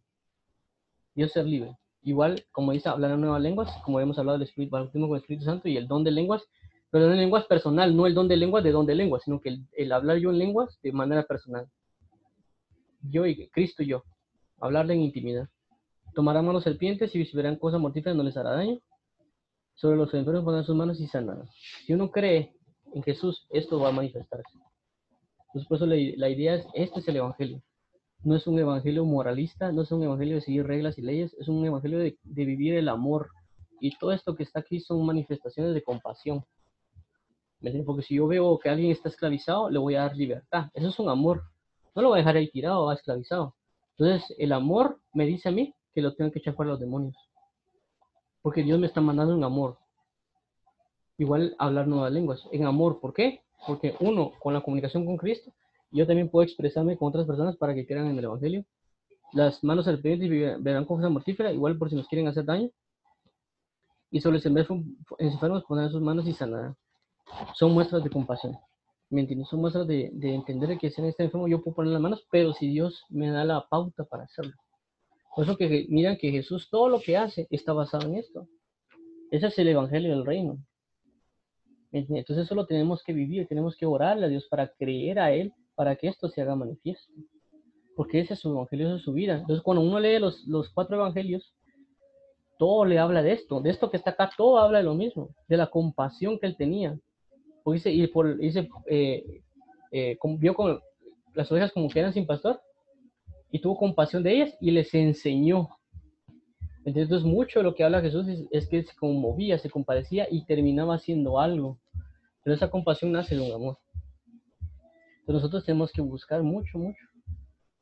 [1.16, 1.78] Dios ser libre.
[2.06, 5.22] Igual, como dice, hablar en nuevas lenguas, como hemos hablado del Espíritu, bautismo con el
[5.24, 6.44] Espíritu Santo y el don de lenguas,
[6.92, 9.50] pero en lenguas personal, no el don de lenguas de don de lenguas, sino que
[9.50, 11.68] el, el hablar yo en lenguas de manera personal.
[13.02, 14.04] Yo y Cristo y yo,
[14.60, 15.50] hablarle en intimidad.
[16.14, 18.80] Tomarán manos serpientes y verán cosas mortíferas no les hará daño.
[19.74, 21.50] Sobre los enfermos pondrán sus manos y sanarán.
[21.88, 22.54] Si uno cree
[22.94, 24.60] en Jesús, esto va a manifestarse.
[25.48, 27.64] Entonces, por eso la, la idea es, este es el Evangelio.
[28.26, 31.48] No es un Evangelio moralista, no es un Evangelio de seguir reglas y leyes, es
[31.48, 33.30] un Evangelio de, vivir el amor.
[33.80, 36.44] Y todo esto que está aquí son manifestaciones de compasión.
[37.86, 40.72] Porque si yo veo que alguien está esclavizado, le voy a dar libertad.
[40.74, 41.44] Eso es un amor.
[41.94, 43.56] No lo voy a dejar ahí tirado, esclavizado.
[43.96, 47.16] Entonces, el amor me dice a mí que lo tengo que echar fuera los demonios.
[48.42, 49.78] Porque Dios me está mandando en amor.
[51.20, 52.44] Igual hablar nuevas lenguas.
[52.52, 53.44] En amor, ¿por qué?
[53.68, 55.54] Porque uno, con la comunicación con Cristo,
[55.98, 58.66] yo también puedo expresarme con otras personas para que crean en el Evangelio.
[59.34, 60.30] Las manos serpientes
[60.62, 62.70] verán cosa mortífera, igual por si nos quieren hacer daño.
[64.12, 66.76] Y sobre los enfermos pondrán sus manos y sanarán.
[67.56, 68.58] Son muestras de compasión.
[69.10, 69.50] ¿Me entiendes?
[69.50, 72.26] Son muestras de, de entender que si en este enfermo yo puedo poner las manos,
[72.32, 74.54] pero si Dios me da la pauta para hacerlo.
[75.36, 78.48] Por eso que miran que Jesús todo lo que hace está basado en esto.
[79.32, 80.58] Ese es el evangelio del reino.
[81.92, 85.54] Entonces eso lo tenemos que vivir, tenemos que orarle a Dios para creer a Él,
[85.76, 87.14] para que esto se haga manifiesto.
[87.96, 89.38] Porque ese es su evangelio, esa es su vida.
[89.40, 91.54] Entonces cuando uno lee los, los cuatro evangelios,
[92.58, 95.30] todo le habla de esto, de esto que está acá, todo habla de lo mismo,
[95.48, 96.98] de la compasión que Él tenía.
[97.64, 99.42] Porque dice, y por, dice, eh,
[99.92, 100.80] eh, vio con
[101.34, 102.62] las ovejas como que eran sin pastor,
[103.52, 105.70] y tuvo compasión de ellas y les enseñó.
[106.86, 110.96] Entonces mucho de lo que habla Jesús es, que se conmovía, se compadecía y terminaba
[110.96, 111.80] haciendo algo.
[112.44, 113.78] Pero esa compasión nace de un amor.
[115.26, 117.04] Entonces nosotros tenemos que buscar mucho, mucho,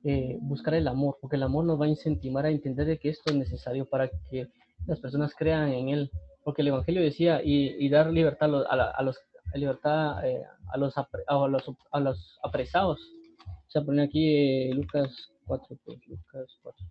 [0.06, 3.34] eh, buscar el amor, porque el amor nos va a incentivar a entender que esto
[3.34, 4.48] es necesario para que
[4.88, 6.12] las personas crean en él.
[6.46, 9.18] Porque el Evangelio decía, y, dar libertad a, los,
[9.56, 10.42] libertad, eh,
[10.72, 11.08] a, los, a,
[11.50, 13.02] los, a los apresados.
[13.46, 16.86] O sea, pone aquí eh, Lucas 4, pues, Lucas 4.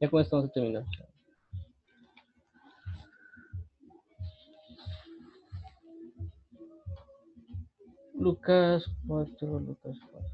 [0.00, 0.84] Ya con esto vamos a terminar.
[8.20, 10.28] Lucas 4, Lucas 4.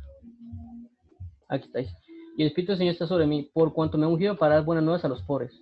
[1.48, 1.90] Aquí estáis.
[2.36, 4.64] Y el Espíritu del Señor está sobre mí, por cuanto me ha ungido para dar
[4.64, 5.52] buenas nuevas a los pobres.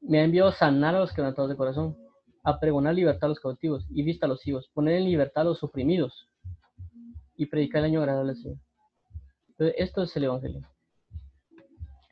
[0.00, 1.96] Me ha enviado a sanar a los quebrantados de corazón,
[2.42, 5.44] a pregonar libertad a los cautivos y vista a los hijos, poner en libertad a
[5.44, 6.28] los oprimidos
[7.36, 8.58] y predicar el año agradable al Señor
[9.76, 10.62] esto es el Evangelio.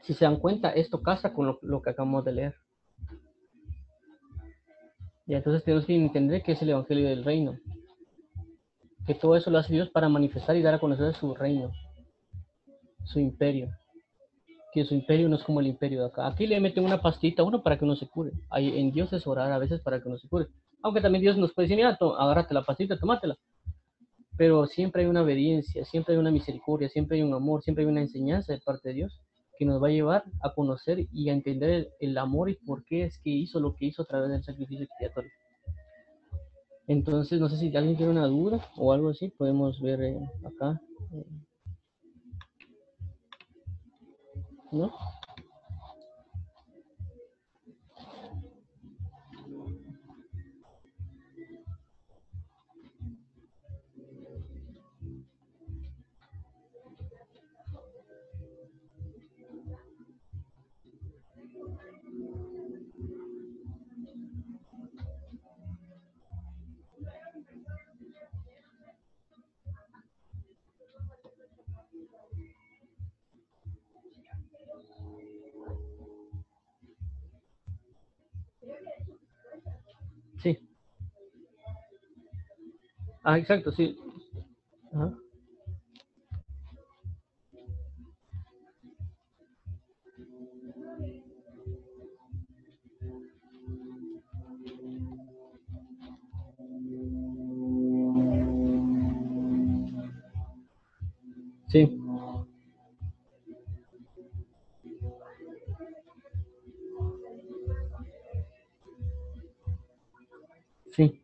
[0.03, 2.55] Si se dan cuenta, esto casa con lo, que acabamos de leer.
[5.27, 7.59] Y entonces tenemos que entender que es el Evangelio del Reino.
[9.11, 11.73] Que todo eso lo hace Dios para manifestar y dar a conocer su reino,
[13.03, 13.69] su imperio.
[14.73, 16.29] Que su imperio no es como el imperio de acá.
[16.29, 18.31] Aquí le meten una pastita a uno para que uno se cure.
[18.51, 20.47] Ahí en Dios es orar a veces para que uno se cure.
[20.81, 23.37] Aunque también Dios nos puede decir, mira, agárrate la pastita, tomátela
[24.37, 27.91] pero siempre hay una obediencia, siempre hay una misericordia, siempre hay un amor, siempre hay
[27.91, 29.21] una enseñanza de parte de Dios
[29.59, 33.07] que nos va a llevar a conocer y a entender el, amor y por qué
[33.07, 35.31] es que hizo lo que hizo a través del sacrificio expiatorio.
[36.91, 40.83] Entonces, no sé si alguien tiene una duda o algo así, podemos ver eh, acá.
[41.13, 41.25] Eh.
[44.73, 44.93] ¿No?
[83.25, 83.97] Ah, exacto, sí.
[101.69, 101.89] Sí.
[110.97, 111.21] Sí.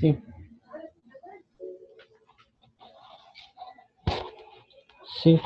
[0.00, 0.18] Sí.
[5.22, 5.40] Sí.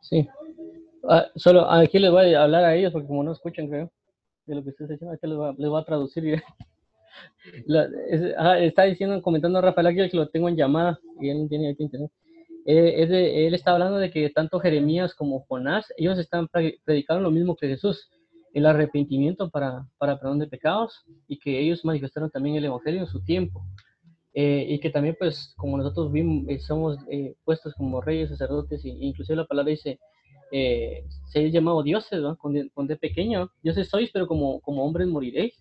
[0.00, 0.28] Sí.
[1.08, 3.90] Ah, solo aquí les voy a hablar a ellos porque como no escuchan, creo,
[4.46, 6.40] de lo que ustedes dicen, aquí les voy a, traducir.
[8.38, 11.48] Ajá, está diciendo, comentando a Rafael aquí que lo tengo en llamada y él no
[11.48, 12.12] tiene aquí internet.
[12.64, 16.46] Eh, es de, él está hablando de que tanto Jeremías como Jonás, ellos están
[16.84, 18.08] predicando lo mismo que Jesús,
[18.52, 23.06] el arrepentimiento para, para perdón de pecados y que ellos manifestaron también el Evangelio en
[23.06, 23.64] su tiempo.
[24.32, 28.84] Eh, y que también, pues, como nosotros vimos, eh, somos eh, puestos como reyes, sacerdotes,
[28.84, 29.98] e inclusive la palabra dice,
[30.52, 32.36] eh, seis llamados dioses, ¿no?
[32.36, 35.54] Con, de, con de pequeño, dioses sois, pero como, como hombres moriréis.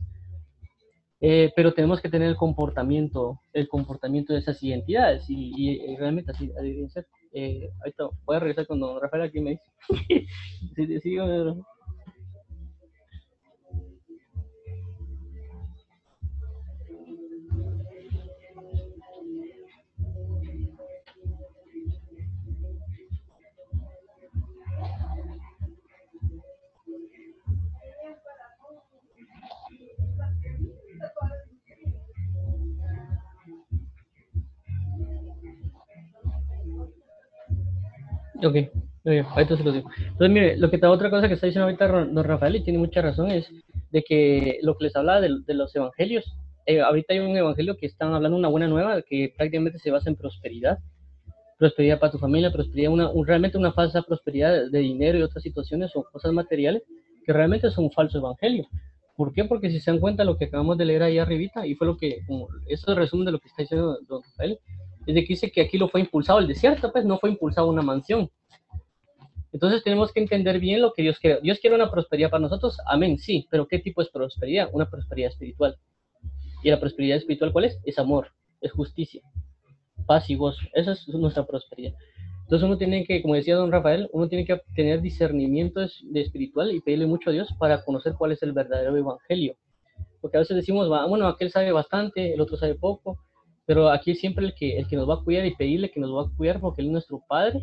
[1.22, 5.98] Eh, pero tenemos que tener el comportamiento, el comportamiento de esas identidades y, y, y
[5.98, 7.08] realmente así deben ser.
[7.34, 9.64] Eh, ahorita voy a regresar con don Rafael aquí me dice.
[10.76, 11.18] sí, sí, sí,
[38.42, 38.56] Ok,
[39.02, 39.20] okay.
[39.20, 39.90] ahorita se lo digo.
[39.98, 42.80] Entonces, mire, lo que está, otra cosa que está diciendo ahorita don Rafael, y tiene
[42.80, 43.50] mucha razón, es
[43.92, 46.26] de que lo que les hablaba de, de los evangelios,
[46.66, 50.10] eh, ahorita hay un evangelio que están hablando una buena nueva, que prácticamente se basa
[50.10, 50.78] en prosperidad,
[51.58, 55.44] prosperidad para tu familia, prosperidad, una, un, realmente una falsa prosperidad de dinero y otras
[55.44, 56.84] situaciones o cosas materiales
[57.26, 58.68] que realmente son un falso evangelio.
[59.18, 59.44] ¿Por qué?
[59.46, 61.98] Porque si se dan cuenta lo que acabamos de leer ahí arribita, y fue lo
[61.98, 64.60] que, como, eso es el resumen de lo que está diciendo don Rafael,
[65.06, 67.70] es de que dice que aquí lo fue impulsado el desierto, pues no fue impulsado
[67.70, 68.30] una mansión.
[69.52, 71.40] Entonces tenemos que entender bien lo que Dios quiere.
[71.42, 74.70] Dios quiere una prosperidad para nosotros, amén, sí, pero ¿qué tipo es prosperidad?
[74.74, 75.78] Una prosperidad espiritual.
[76.64, 77.80] ¿Y la prosperidad espiritual cuál es?
[77.84, 78.32] Es amor,
[78.62, 79.22] es justicia,
[80.06, 80.62] paz y gozo.
[80.74, 81.94] Esa es nuestra prosperidad.
[82.44, 86.82] Entonces uno tiene que, como decía don Rafael, uno tiene que tener discernimiento espiritual y
[86.82, 89.56] pedirle mucho a Dios para conocer cuál es el verdadero evangelio.
[90.20, 93.20] Porque a veces decimos, bueno, aquel sabe bastante, el otro sabe poco,
[93.70, 96.12] pero aquí siempre el que, el que nos va a cuidar y pedirle que nos
[96.12, 97.62] va a cuidar porque Él es nuestro Padre,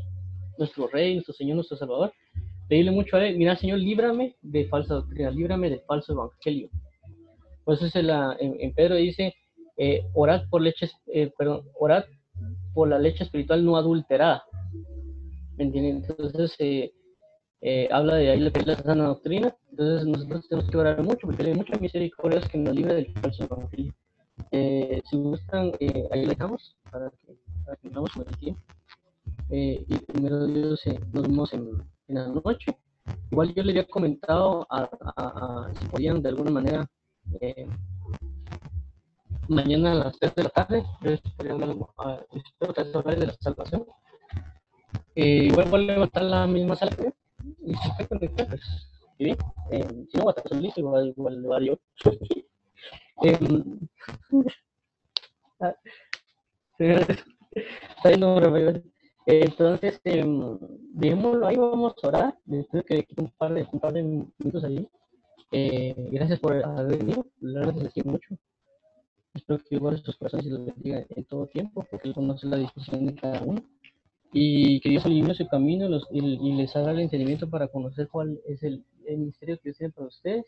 [0.57, 2.13] nuestro Rey, nuestro Señor, nuestro Salvador.
[2.69, 6.71] Pedirle mucho a Él, mira Señor, líbrame de falsa doctrina, líbrame del falso evangelio.
[7.65, 9.35] Por eso es la, en, Pedro dice,
[9.79, 12.05] eh, orad por leche, eh, perdón, orad
[12.73, 14.45] por la leche espiritual no adulterada.
[15.57, 16.05] ¿Me entienden?
[16.09, 16.93] Entonces, eh,
[17.63, 19.53] eh, habla de ahí la sana doctrina.
[19.73, 23.43] Entonces, nosotros tenemos que orar mucho porque hay mucha misericordia que nos libre del falso
[23.43, 23.93] evangelio.
[24.51, 28.61] Eh, si gustan, eh, ahí le dejamos para que, para que con el tiempo.
[29.51, 31.68] Eh, y primero Dios, eh, nos vemos en,
[32.09, 32.76] en, la noche.
[33.30, 36.91] Igual yo le había comentado a, a, a si podían de alguna manera
[37.41, 37.66] eh,
[39.49, 42.84] mañana a las 3 de la tarde, yo espero, a, espero que
[43.16, 43.87] de la salvación.
[45.14, 46.97] igual voy a levantar la misma sala
[47.64, 48.62] y si estoy conectado, pues,
[49.18, 49.39] y bien,
[50.11, 52.11] si no, voy a estar solito, igual, igual haría yo.
[59.27, 60.25] Entonces, eh,
[60.93, 62.39] dejémoslo ahí, vamos a orar.
[62.45, 64.89] Después que un par de, un par de minutos ahí.
[65.53, 68.37] Eh, gracias por haber venido, la verdad mucho.
[69.35, 72.57] Espero que igual sus corazones y los bendiga en todo tiempo, porque Él conoce la
[72.57, 73.62] disposición de cada uno.
[74.33, 78.09] Y que Dios ilumine su camino los, y, y, les haga el entendimiento para conocer
[78.09, 80.45] cuál es el, el ministerio que Dios tiene para ustedes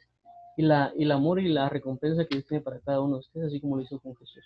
[0.58, 3.20] y, la, y el amor y la recompensa que Dios tiene para cada uno de
[3.20, 4.42] ustedes, así como lo hizo con Jesús.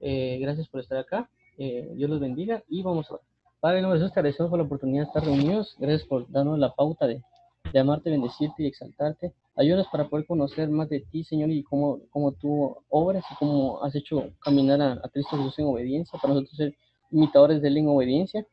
[0.00, 1.28] Eh, gracias por estar acá.
[1.58, 3.22] Eh, Dios los bendiga y vamos a ver.
[3.60, 5.76] Padre, en Jesús, te agradecemos por la oportunidad de estar reunidos.
[5.78, 7.22] Gracias por darnos la pauta de,
[7.70, 9.34] de amarte, bendecirte y exaltarte.
[9.54, 13.84] Ayúdanos para poder conocer más de ti, Señor, y cómo, cómo tú obras y cómo
[13.84, 16.74] has hecho caminar a, a Cristo Jesús en obediencia, para nosotros ser
[17.10, 18.46] imitadores de Él en obediencia.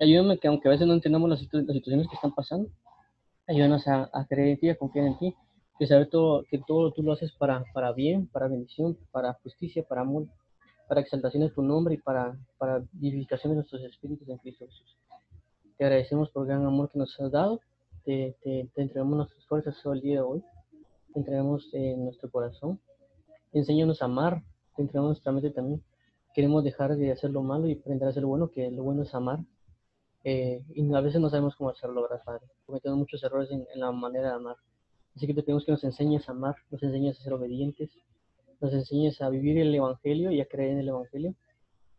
[0.00, 2.68] Ayúdame que aunque a veces no entendamos las, situ las situaciones que están pasando,
[3.46, 5.34] ayúdanos a, creer en ti, a confiar en ti,
[5.78, 9.82] que saber todo, que todo tú lo haces para, para bien, para bendición, para justicia,
[9.82, 10.26] para amor,
[10.88, 14.96] para exaltación de tu nombre y para, para vivificación de nuestros espíritus en Cristo Jesús.
[15.76, 17.60] Te agradecemos por el gran amor que nos has dado,
[18.04, 20.44] te, te, entregamos nuestras fuerzas todo el día de hoy,
[21.12, 22.80] te entregamos eh, nuestro corazón,
[23.52, 24.42] enséñanos a amar,
[24.76, 25.82] te entregamos nuestra mente también.
[26.34, 29.02] Queremos dejar de hacer lo malo y aprender a hacer lo bueno, que lo bueno
[29.02, 29.38] es amar.
[30.24, 32.46] Eh, y a veces no sabemos cómo hacerlo, ¿verdad, Padre?
[32.66, 34.56] Cometemos muchos errores en la manera de amar.
[35.14, 37.90] Así que te pedimos que nos enseñes a amar, nos enseñes a ser obedientes,
[38.60, 41.34] nos enseñes a vivir el Evangelio y a creer en el Evangelio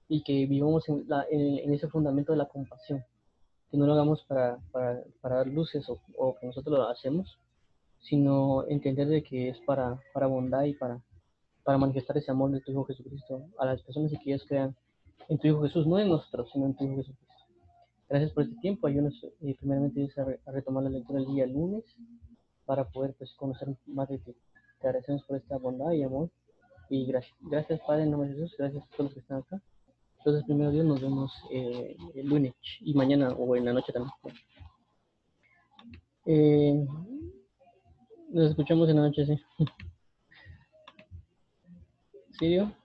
[0.07, 3.03] y que vivamos en, ese fundamento de la compasión,
[3.71, 4.59] que no lo hagamos para,
[5.23, 7.39] dar luces o, que nosotros lo hacemos,
[8.01, 11.01] sino entender de que es para, bondad y para,
[11.65, 14.75] manifestar ese amor de tu Hijo Jesucristo a las personas y que ellos crean
[15.29, 17.33] en tu Hijo Jesús, no en nosotros, sino en tu Hijo Jesucristo.
[18.09, 18.85] gracias por este tiempo.
[18.85, 20.07] Ayúdanos eh, primeramente
[20.45, 21.83] a retomar la lectura el día lunes
[22.65, 24.35] para poder pues, conocer más de ti.
[24.79, 26.29] Te agradecemos por esta bondad y amor.
[26.89, 28.55] Y gracias, gracias Padre, en nombre de Jesús.
[28.57, 29.61] Gracias a todos los que están acá.
[30.19, 34.11] Entonces, primero Dios, nos vemos eh, el lunes y mañana o en la noche también.
[36.25, 36.87] Eh,
[38.29, 39.39] nos escuchamos en la noche, sí.
[42.39, 42.84] ¿Sirio?